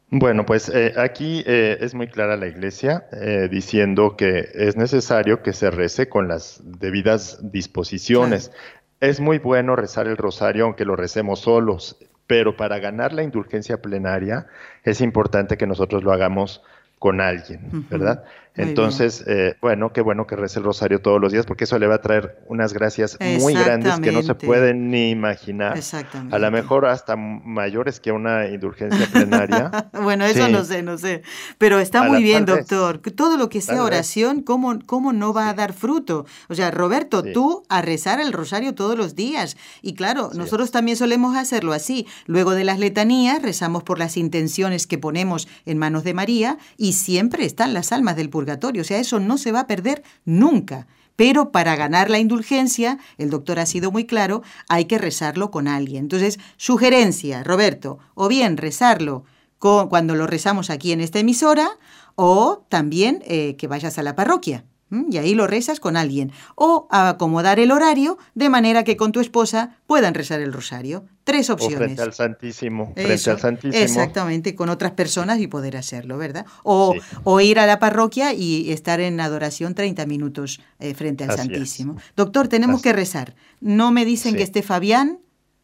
[0.09, 3.05] Bueno, pues eh, aquí eh, es muy clara la Iglesia
[3.51, 8.53] diciendo que es necesario que se rece con las debidas disposiciones.
[9.01, 13.83] Es muy bueno rezar el rosario aunque lo recemos solos, pero para ganar la indulgencia
[13.83, 14.47] plenaria
[14.83, 16.63] es importante que nosotros lo hagamos
[16.99, 18.25] con alguien, ¿verdad?
[18.57, 21.87] Entonces, eh, bueno, qué bueno que rece el rosario todos los días, porque eso le
[21.87, 25.77] va a traer unas gracias muy grandes que no se pueden ni imaginar.
[25.77, 26.35] Exactamente.
[26.35, 29.91] A lo mejor hasta mayores que una indulgencia plenaria.
[30.03, 31.23] bueno, eso no sé, no sé.
[31.59, 32.99] Pero está muy bien, doctor.
[32.99, 36.27] Todo lo que sea oración, ¿cómo, ¿cómo no va a dar fruto?
[36.49, 39.57] O sea, Roberto, tú a rezar el rosario todos los días.
[39.83, 42.07] Y claro, nosotros también solemos hacerlo así.
[42.27, 46.95] Luego de las letanías, rezamos por las intenciones que ponemos en manos de María y
[46.95, 50.87] siempre están las almas del purgatorio o sea, eso no se va a perder nunca.
[51.17, 55.67] Pero para ganar la indulgencia, el doctor ha sido muy claro, hay que rezarlo con
[55.67, 56.05] alguien.
[56.05, 59.25] Entonces, sugerencia, Roberto, o bien rezarlo
[59.59, 61.71] con, cuando lo rezamos aquí en esta emisora,
[62.15, 64.65] o también eh, que vayas a la parroquia.
[64.89, 66.31] Y ahí lo rezas con alguien.
[66.55, 71.05] O acomodar el horario de manera que con tu esposa puedan rezar el rosario.
[71.25, 71.79] Tres opciones.
[71.79, 72.93] frente al Santísimo.
[72.95, 73.83] frente al Santísimo.
[73.83, 76.47] Exactamente, con otras personas y poder hacerlo, ¿verdad?
[76.63, 81.37] O, o ir a la parroquia y estar en adoración 30 minutos eh, frente al
[81.37, 81.97] Santísimo.
[82.15, 83.35] Doctor, tenemos que rezar.
[83.61, 85.19] No me dicen que esté Fabián.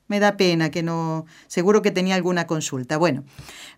[0.08, 1.26] Me da pena que no.
[1.46, 2.98] Seguro que tenía alguna consulta.
[2.98, 3.22] Bueno,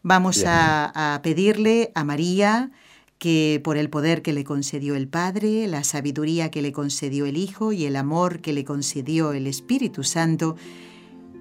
[0.02, 2.72] vamos a, a pedirle a María
[3.18, 7.36] que por el poder que le concedió el Padre, la sabiduría que le concedió el
[7.36, 10.56] Hijo y el amor que le concedió el Espíritu Santo,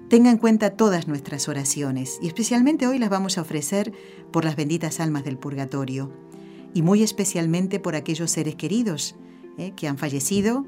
[0.08, 3.92] tenga en cuenta todas nuestras oraciones y especialmente hoy las vamos a ofrecer
[4.30, 6.12] por las benditas almas del purgatorio
[6.72, 9.16] y muy especialmente por aquellos seres queridos
[9.58, 10.66] eh, que han fallecido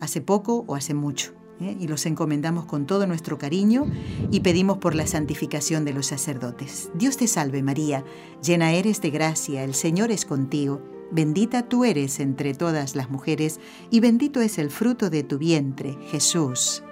[0.00, 1.41] hace poco o hace mucho.
[1.62, 1.76] ¿Eh?
[1.78, 3.86] y los encomendamos con todo nuestro cariño
[4.30, 6.90] y pedimos por la santificación de los sacerdotes.
[6.94, 8.04] Dios te salve María,
[8.42, 13.60] llena eres de gracia, el Señor es contigo, bendita tú eres entre todas las mujeres
[13.90, 16.82] y bendito es el fruto de tu vientre, Jesús.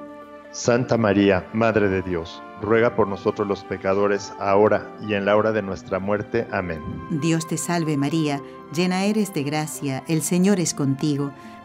[0.53, 5.53] Santa María, Madre de Dios, ruega por nosotros los pecadores, ahora y en la hora
[5.53, 6.47] de nuestra muerte.
[6.51, 6.83] Amén.
[7.11, 8.43] Dios te salve María,
[8.75, 11.31] llena eres de gracia, el Señor es contigo.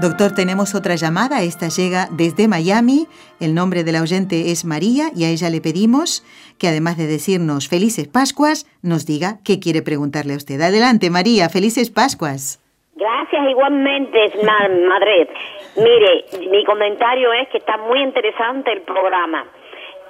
[0.00, 1.42] Doctor, tenemos otra llamada.
[1.42, 3.08] Esta llega desde Miami.
[3.40, 6.22] El nombre de la oyente es María y a ella le pedimos
[6.56, 10.60] que además de decirnos felices Pascuas, nos diga qué quiere preguntarle a usted.
[10.60, 11.48] Adelante, María.
[11.48, 12.62] Felices Pascuas.
[12.94, 15.30] Gracias igualmente, Madre.
[15.76, 19.46] Mire, mi comentario es que está muy interesante el programa.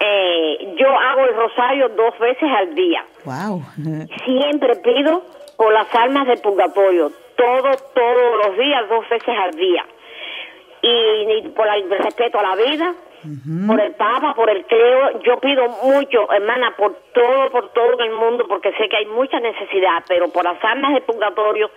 [0.00, 3.06] Eh, yo hago el rosario dos veces al día.
[3.24, 3.62] Wow.
[4.26, 5.22] Siempre pido
[5.56, 9.86] por las almas del purgatorio todo, todos los días, dos veces al día.
[10.82, 12.94] Y, por el respeto a la vida,
[13.66, 18.10] por el Papa, por el clero, yo pido mucho, hermana, por todo, por todo en
[18.10, 21.70] el mundo, porque sé que hay mucha necesidad, pero por las almas de purgatorio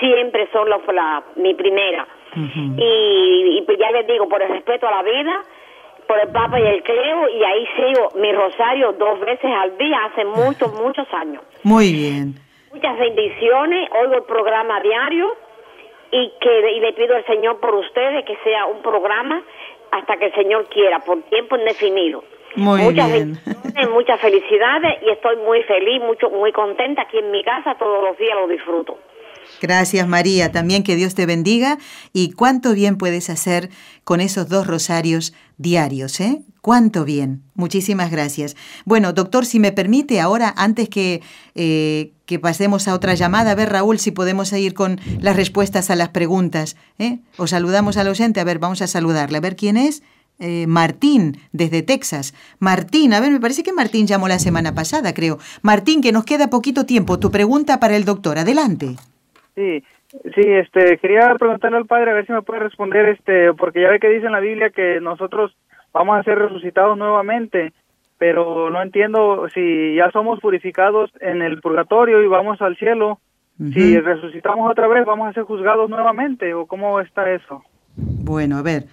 [0.00, 2.06] siempre son los, la, mi primera.
[2.34, 5.42] y, y pues ya les digo, por el respeto a la vida,
[6.06, 9.98] por el Papa y el clero, y ahí sigo mi rosario dos veces al día,
[10.06, 11.42] hace muchos, muchos años.
[11.62, 12.45] Muy bien
[12.76, 15.34] muchas bendiciones, oigo el programa diario
[16.12, 19.42] y que y le pido al Señor por ustedes que sea un programa
[19.90, 22.22] hasta que el Señor quiera, por tiempo indefinido.
[22.54, 23.38] Muy muchas bien.
[23.44, 28.04] bendiciones, muchas felicidades y estoy muy feliz, mucho muy contenta aquí en mi casa, todos
[28.04, 28.98] los días lo disfruto.
[29.60, 31.78] Gracias María, también que Dios te bendiga
[32.12, 33.70] y cuánto bien puedes hacer
[34.04, 36.42] con esos dos rosarios diarios, ¿eh?
[36.60, 37.42] Cuánto bien.
[37.54, 38.56] Muchísimas gracias.
[38.84, 41.22] Bueno, doctor, si me permite ahora, antes que,
[41.54, 45.90] eh, que pasemos a otra llamada, a ver Raúl si podemos ir con las respuestas
[45.90, 46.76] a las preguntas.
[46.98, 47.20] ¿eh?
[47.36, 50.02] O saludamos al oyente, a ver, vamos a saludarle, a ver quién es.
[50.38, 52.34] Eh, Martín, desde Texas.
[52.58, 55.38] Martín, a ver, me parece que Martín llamó la semana pasada, creo.
[55.62, 57.18] Martín, que nos queda poquito tiempo.
[57.18, 58.96] Tu pregunta para el doctor, adelante.
[59.56, 59.82] Sí,
[60.34, 63.90] sí, este, quería preguntarle al padre a ver si me puede responder, este, porque ya
[63.90, 65.56] ve que dice en la Biblia que nosotros
[65.94, 67.72] vamos a ser resucitados nuevamente,
[68.18, 73.18] pero no entiendo si ya somos purificados en el purgatorio y vamos al cielo,
[73.72, 77.64] si resucitamos otra vez vamos a ser juzgados nuevamente o cómo está eso.
[77.96, 78.84] Bueno, a ver.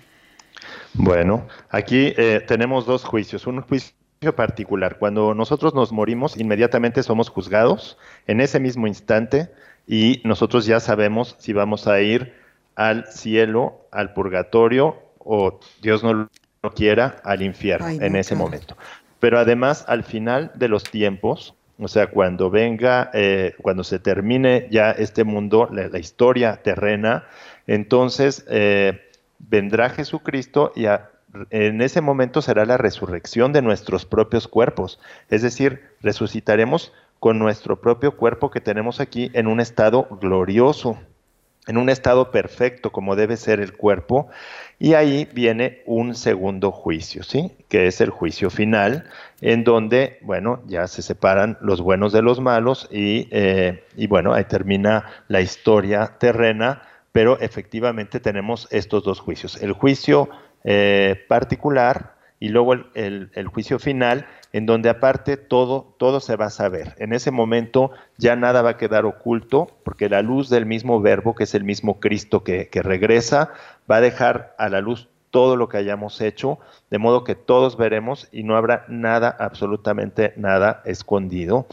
[0.94, 3.46] Bueno, aquí eh, tenemos dos juicios.
[3.46, 3.96] Un juicio
[4.38, 4.98] particular.
[5.00, 7.98] Cuando nosotros nos morimos, inmediatamente somos juzgados
[8.28, 9.50] en ese mismo instante
[9.88, 12.34] y nosotros ya sabemos si vamos a ir
[12.76, 18.76] al cielo, al purgatorio o Dios no lo quiera, al infierno Ay, en ese momento.
[19.20, 24.68] Pero además, al final de los tiempos, o sea, cuando venga, eh, cuando se termine
[24.70, 27.26] ya este mundo, la, la historia terrena,
[27.68, 29.02] entonces eh,
[29.40, 31.10] vendrá Jesucristo y a-
[31.50, 35.00] en ese momento será la resurrección de nuestros propios cuerpos.
[35.30, 36.94] Es decir, resucitaremos
[37.24, 41.00] con nuestro propio cuerpo que tenemos aquí en un estado glorioso,
[41.68, 44.28] en un estado perfecto como debe ser el cuerpo.
[44.78, 47.50] Y ahí viene un segundo juicio, ¿sí?
[47.70, 49.06] Que es el juicio final,
[49.40, 54.34] en donde, bueno, ya se separan los buenos de los malos y, eh, y bueno,
[54.34, 56.82] ahí termina la historia terrena,
[57.14, 59.64] pero efectivamente tenemos estos dos juicios.
[59.64, 60.28] El juicio
[60.66, 62.13] eh, particular
[62.44, 66.94] y luego el, juicio final, en donde aparte todo, todo se va a saber.
[66.98, 71.36] En ese momento ya nada va a quedar oculto, porque la luz del mismo verbo,
[71.36, 73.54] que es el mismo Cristo que regresa,
[73.90, 76.60] va a dejar a la luz todo lo que hayamos hecho,
[76.92, 81.66] de modo que todos veremos y no habrá nada, absolutamente nada escondido.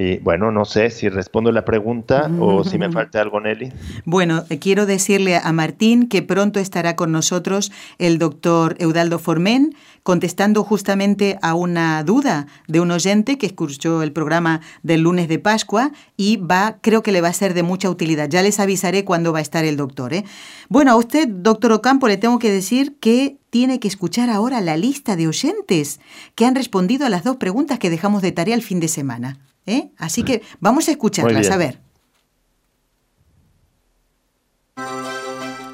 [0.00, 3.72] Y bueno, no sé si respondo la pregunta o si me falta algo, Nelly.
[4.04, 9.74] Bueno, eh, quiero decirle a Martín que pronto estará con nosotros el doctor Eudaldo Formen
[10.04, 15.40] contestando justamente a una duda de un oyente que escuchó el programa del lunes de
[15.40, 18.28] Pascua y va, creo que le va a ser de mucha utilidad.
[18.28, 20.14] Ya les avisaré cuándo va a estar el doctor.
[20.14, 20.24] ¿eh?
[20.68, 24.76] Bueno, a usted, doctor Ocampo, le tengo que decir que tiene que escuchar ahora la
[24.76, 25.98] lista de oyentes
[26.36, 29.40] que han respondido a las dos preguntas que dejamos de tarea el fin de semana.
[29.68, 29.92] ¿Eh?
[29.98, 31.80] Así que vamos a escucharlas, a ver.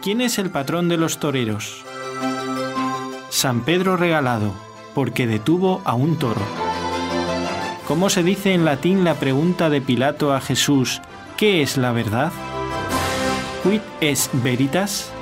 [0.02, 1.82] ¿Quién es el patrón de los toreros?
[3.30, 4.52] San Pedro Regalado,
[4.94, 6.42] porque detuvo a un toro.
[7.88, 11.00] ¿Cómo se dice en latín la pregunta de Pilato a Jesús,
[11.36, 12.32] ¿qué es la verdad?
[13.62, 15.13] Quid es veritas?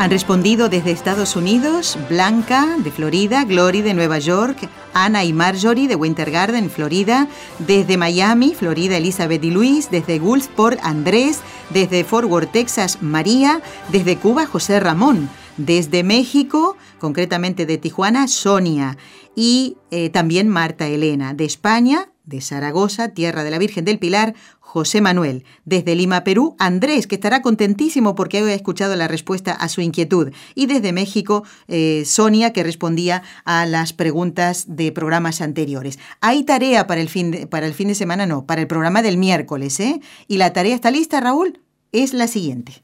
[0.00, 5.88] Han respondido desde Estados Unidos Blanca de Florida, Glory de Nueva York, Ana y Marjorie
[5.88, 7.28] de Winter Garden, Florida,
[7.58, 13.60] desde Miami, Florida, Elizabeth y Luis, desde Gulfport, Andrés, desde Fort Worth, Texas, María,
[13.92, 15.28] desde Cuba, José Ramón,
[15.58, 18.96] desde México, concretamente de Tijuana, Sonia,
[19.36, 24.34] y eh, también Marta Elena, de España, de Zaragoza, Tierra de la Virgen del Pilar,
[24.58, 25.44] José Manuel.
[25.64, 30.32] Desde Lima, Perú, Andrés, que estará contentísimo porque ha escuchado la respuesta a su inquietud.
[30.54, 35.98] Y desde México, eh, Sonia, que respondía a las preguntas de programas anteriores.
[36.20, 39.02] Hay tarea para el fin de, para el fin de semana, no, para el programa
[39.02, 40.00] del miércoles, ¿eh?
[40.28, 41.60] Y la tarea está lista, Raúl,
[41.90, 42.82] es la siguiente.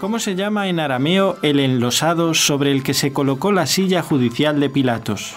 [0.00, 4.58] ¿Cómo se llama en arameo el enlosado sobre el que se colocó la silla judicial
[4.58, 5.34] de Pilatos?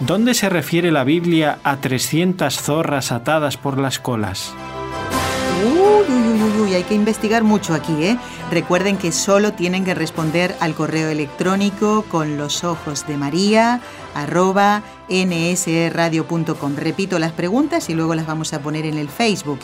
[0.00, 4.54] ¿Dónde se refiere la Biblia a 300 zorras atadas por las colas?
[5.62, 8.18] Uy, uy, uy, uy, hay que investigar mucho aquí, ¿eh?
[8.50, 13.82] Recuerden que solo tienen que responder al correo electrónico con los ojos de María
[14.14, 16.76] arroba nsradio.com.
[16.76, 19.60] Repito las preguntas y luego las vamos a poner en el Facebook.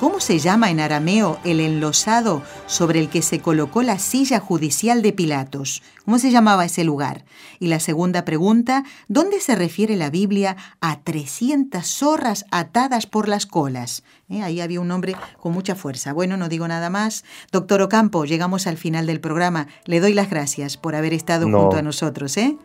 [0.00, 5.02] ¿Cómo se llama en arameo el enlosado sobre el que se colocó la silla judicial
[5.02, 5.82] de Pilatos?
[6.04, 7.24] ¿Cómo se llamaba ese lugar?
[7.60, 13.46] Y la segunda pregunta, ¿dónde se refiere la Biblia a 300 zorras atadas por las
[13.46, 14.02] colas?
[14.28, 14.42] ¿Eh?
[14.42, 16.12] Ahí había un hombre con mucha fuerza.
[16.12, 17.24] Bueno, no digo nada más.
[17.52, 19.68] Doctor Ocampo, llegamos al final del programa.
[19.86, 21.60] Le doy las gracias por haber estado No.
[21.60, 22.36] junto a nosotros.
[22.36, 22.58] ¿eh?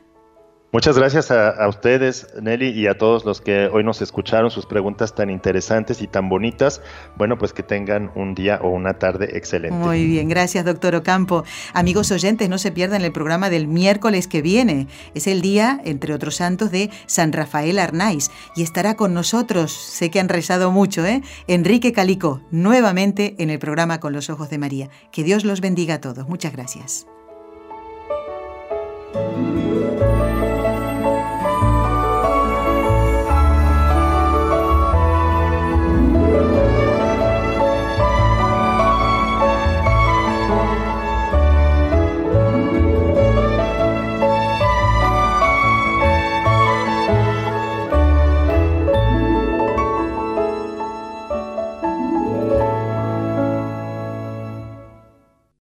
[0.71, 5.15] Muchas gracias a, ustedes, Nelly, y a todos los que hoy nos escucharon sus preguntas
[5.15, 6.83] tan interesantes y tan bonitas.
[7.17, 9.75] Bueno, pues que tengan un día o una tarde excelente.
[9.75, 11.43] Muy bien, gracias, doctor Ocampo.
[11.73, 14.87] Amigos oyentes, no se pierdan el programa del miércoles que viene.
[15.15, 20.11] Es el día, entre otros santos, de San Rafael Arnaiz y estará con nosotros, sé
[20.11, 21.23] que han rezado mucho, ¿eh?
[21.47, 24.89] Enrique Calico, nuevamente en el programa Con los Ojos de María.
[25.11, 26.29] Que Dios los bendiga a todos.
[26.29, 27.07] Muchas gracias.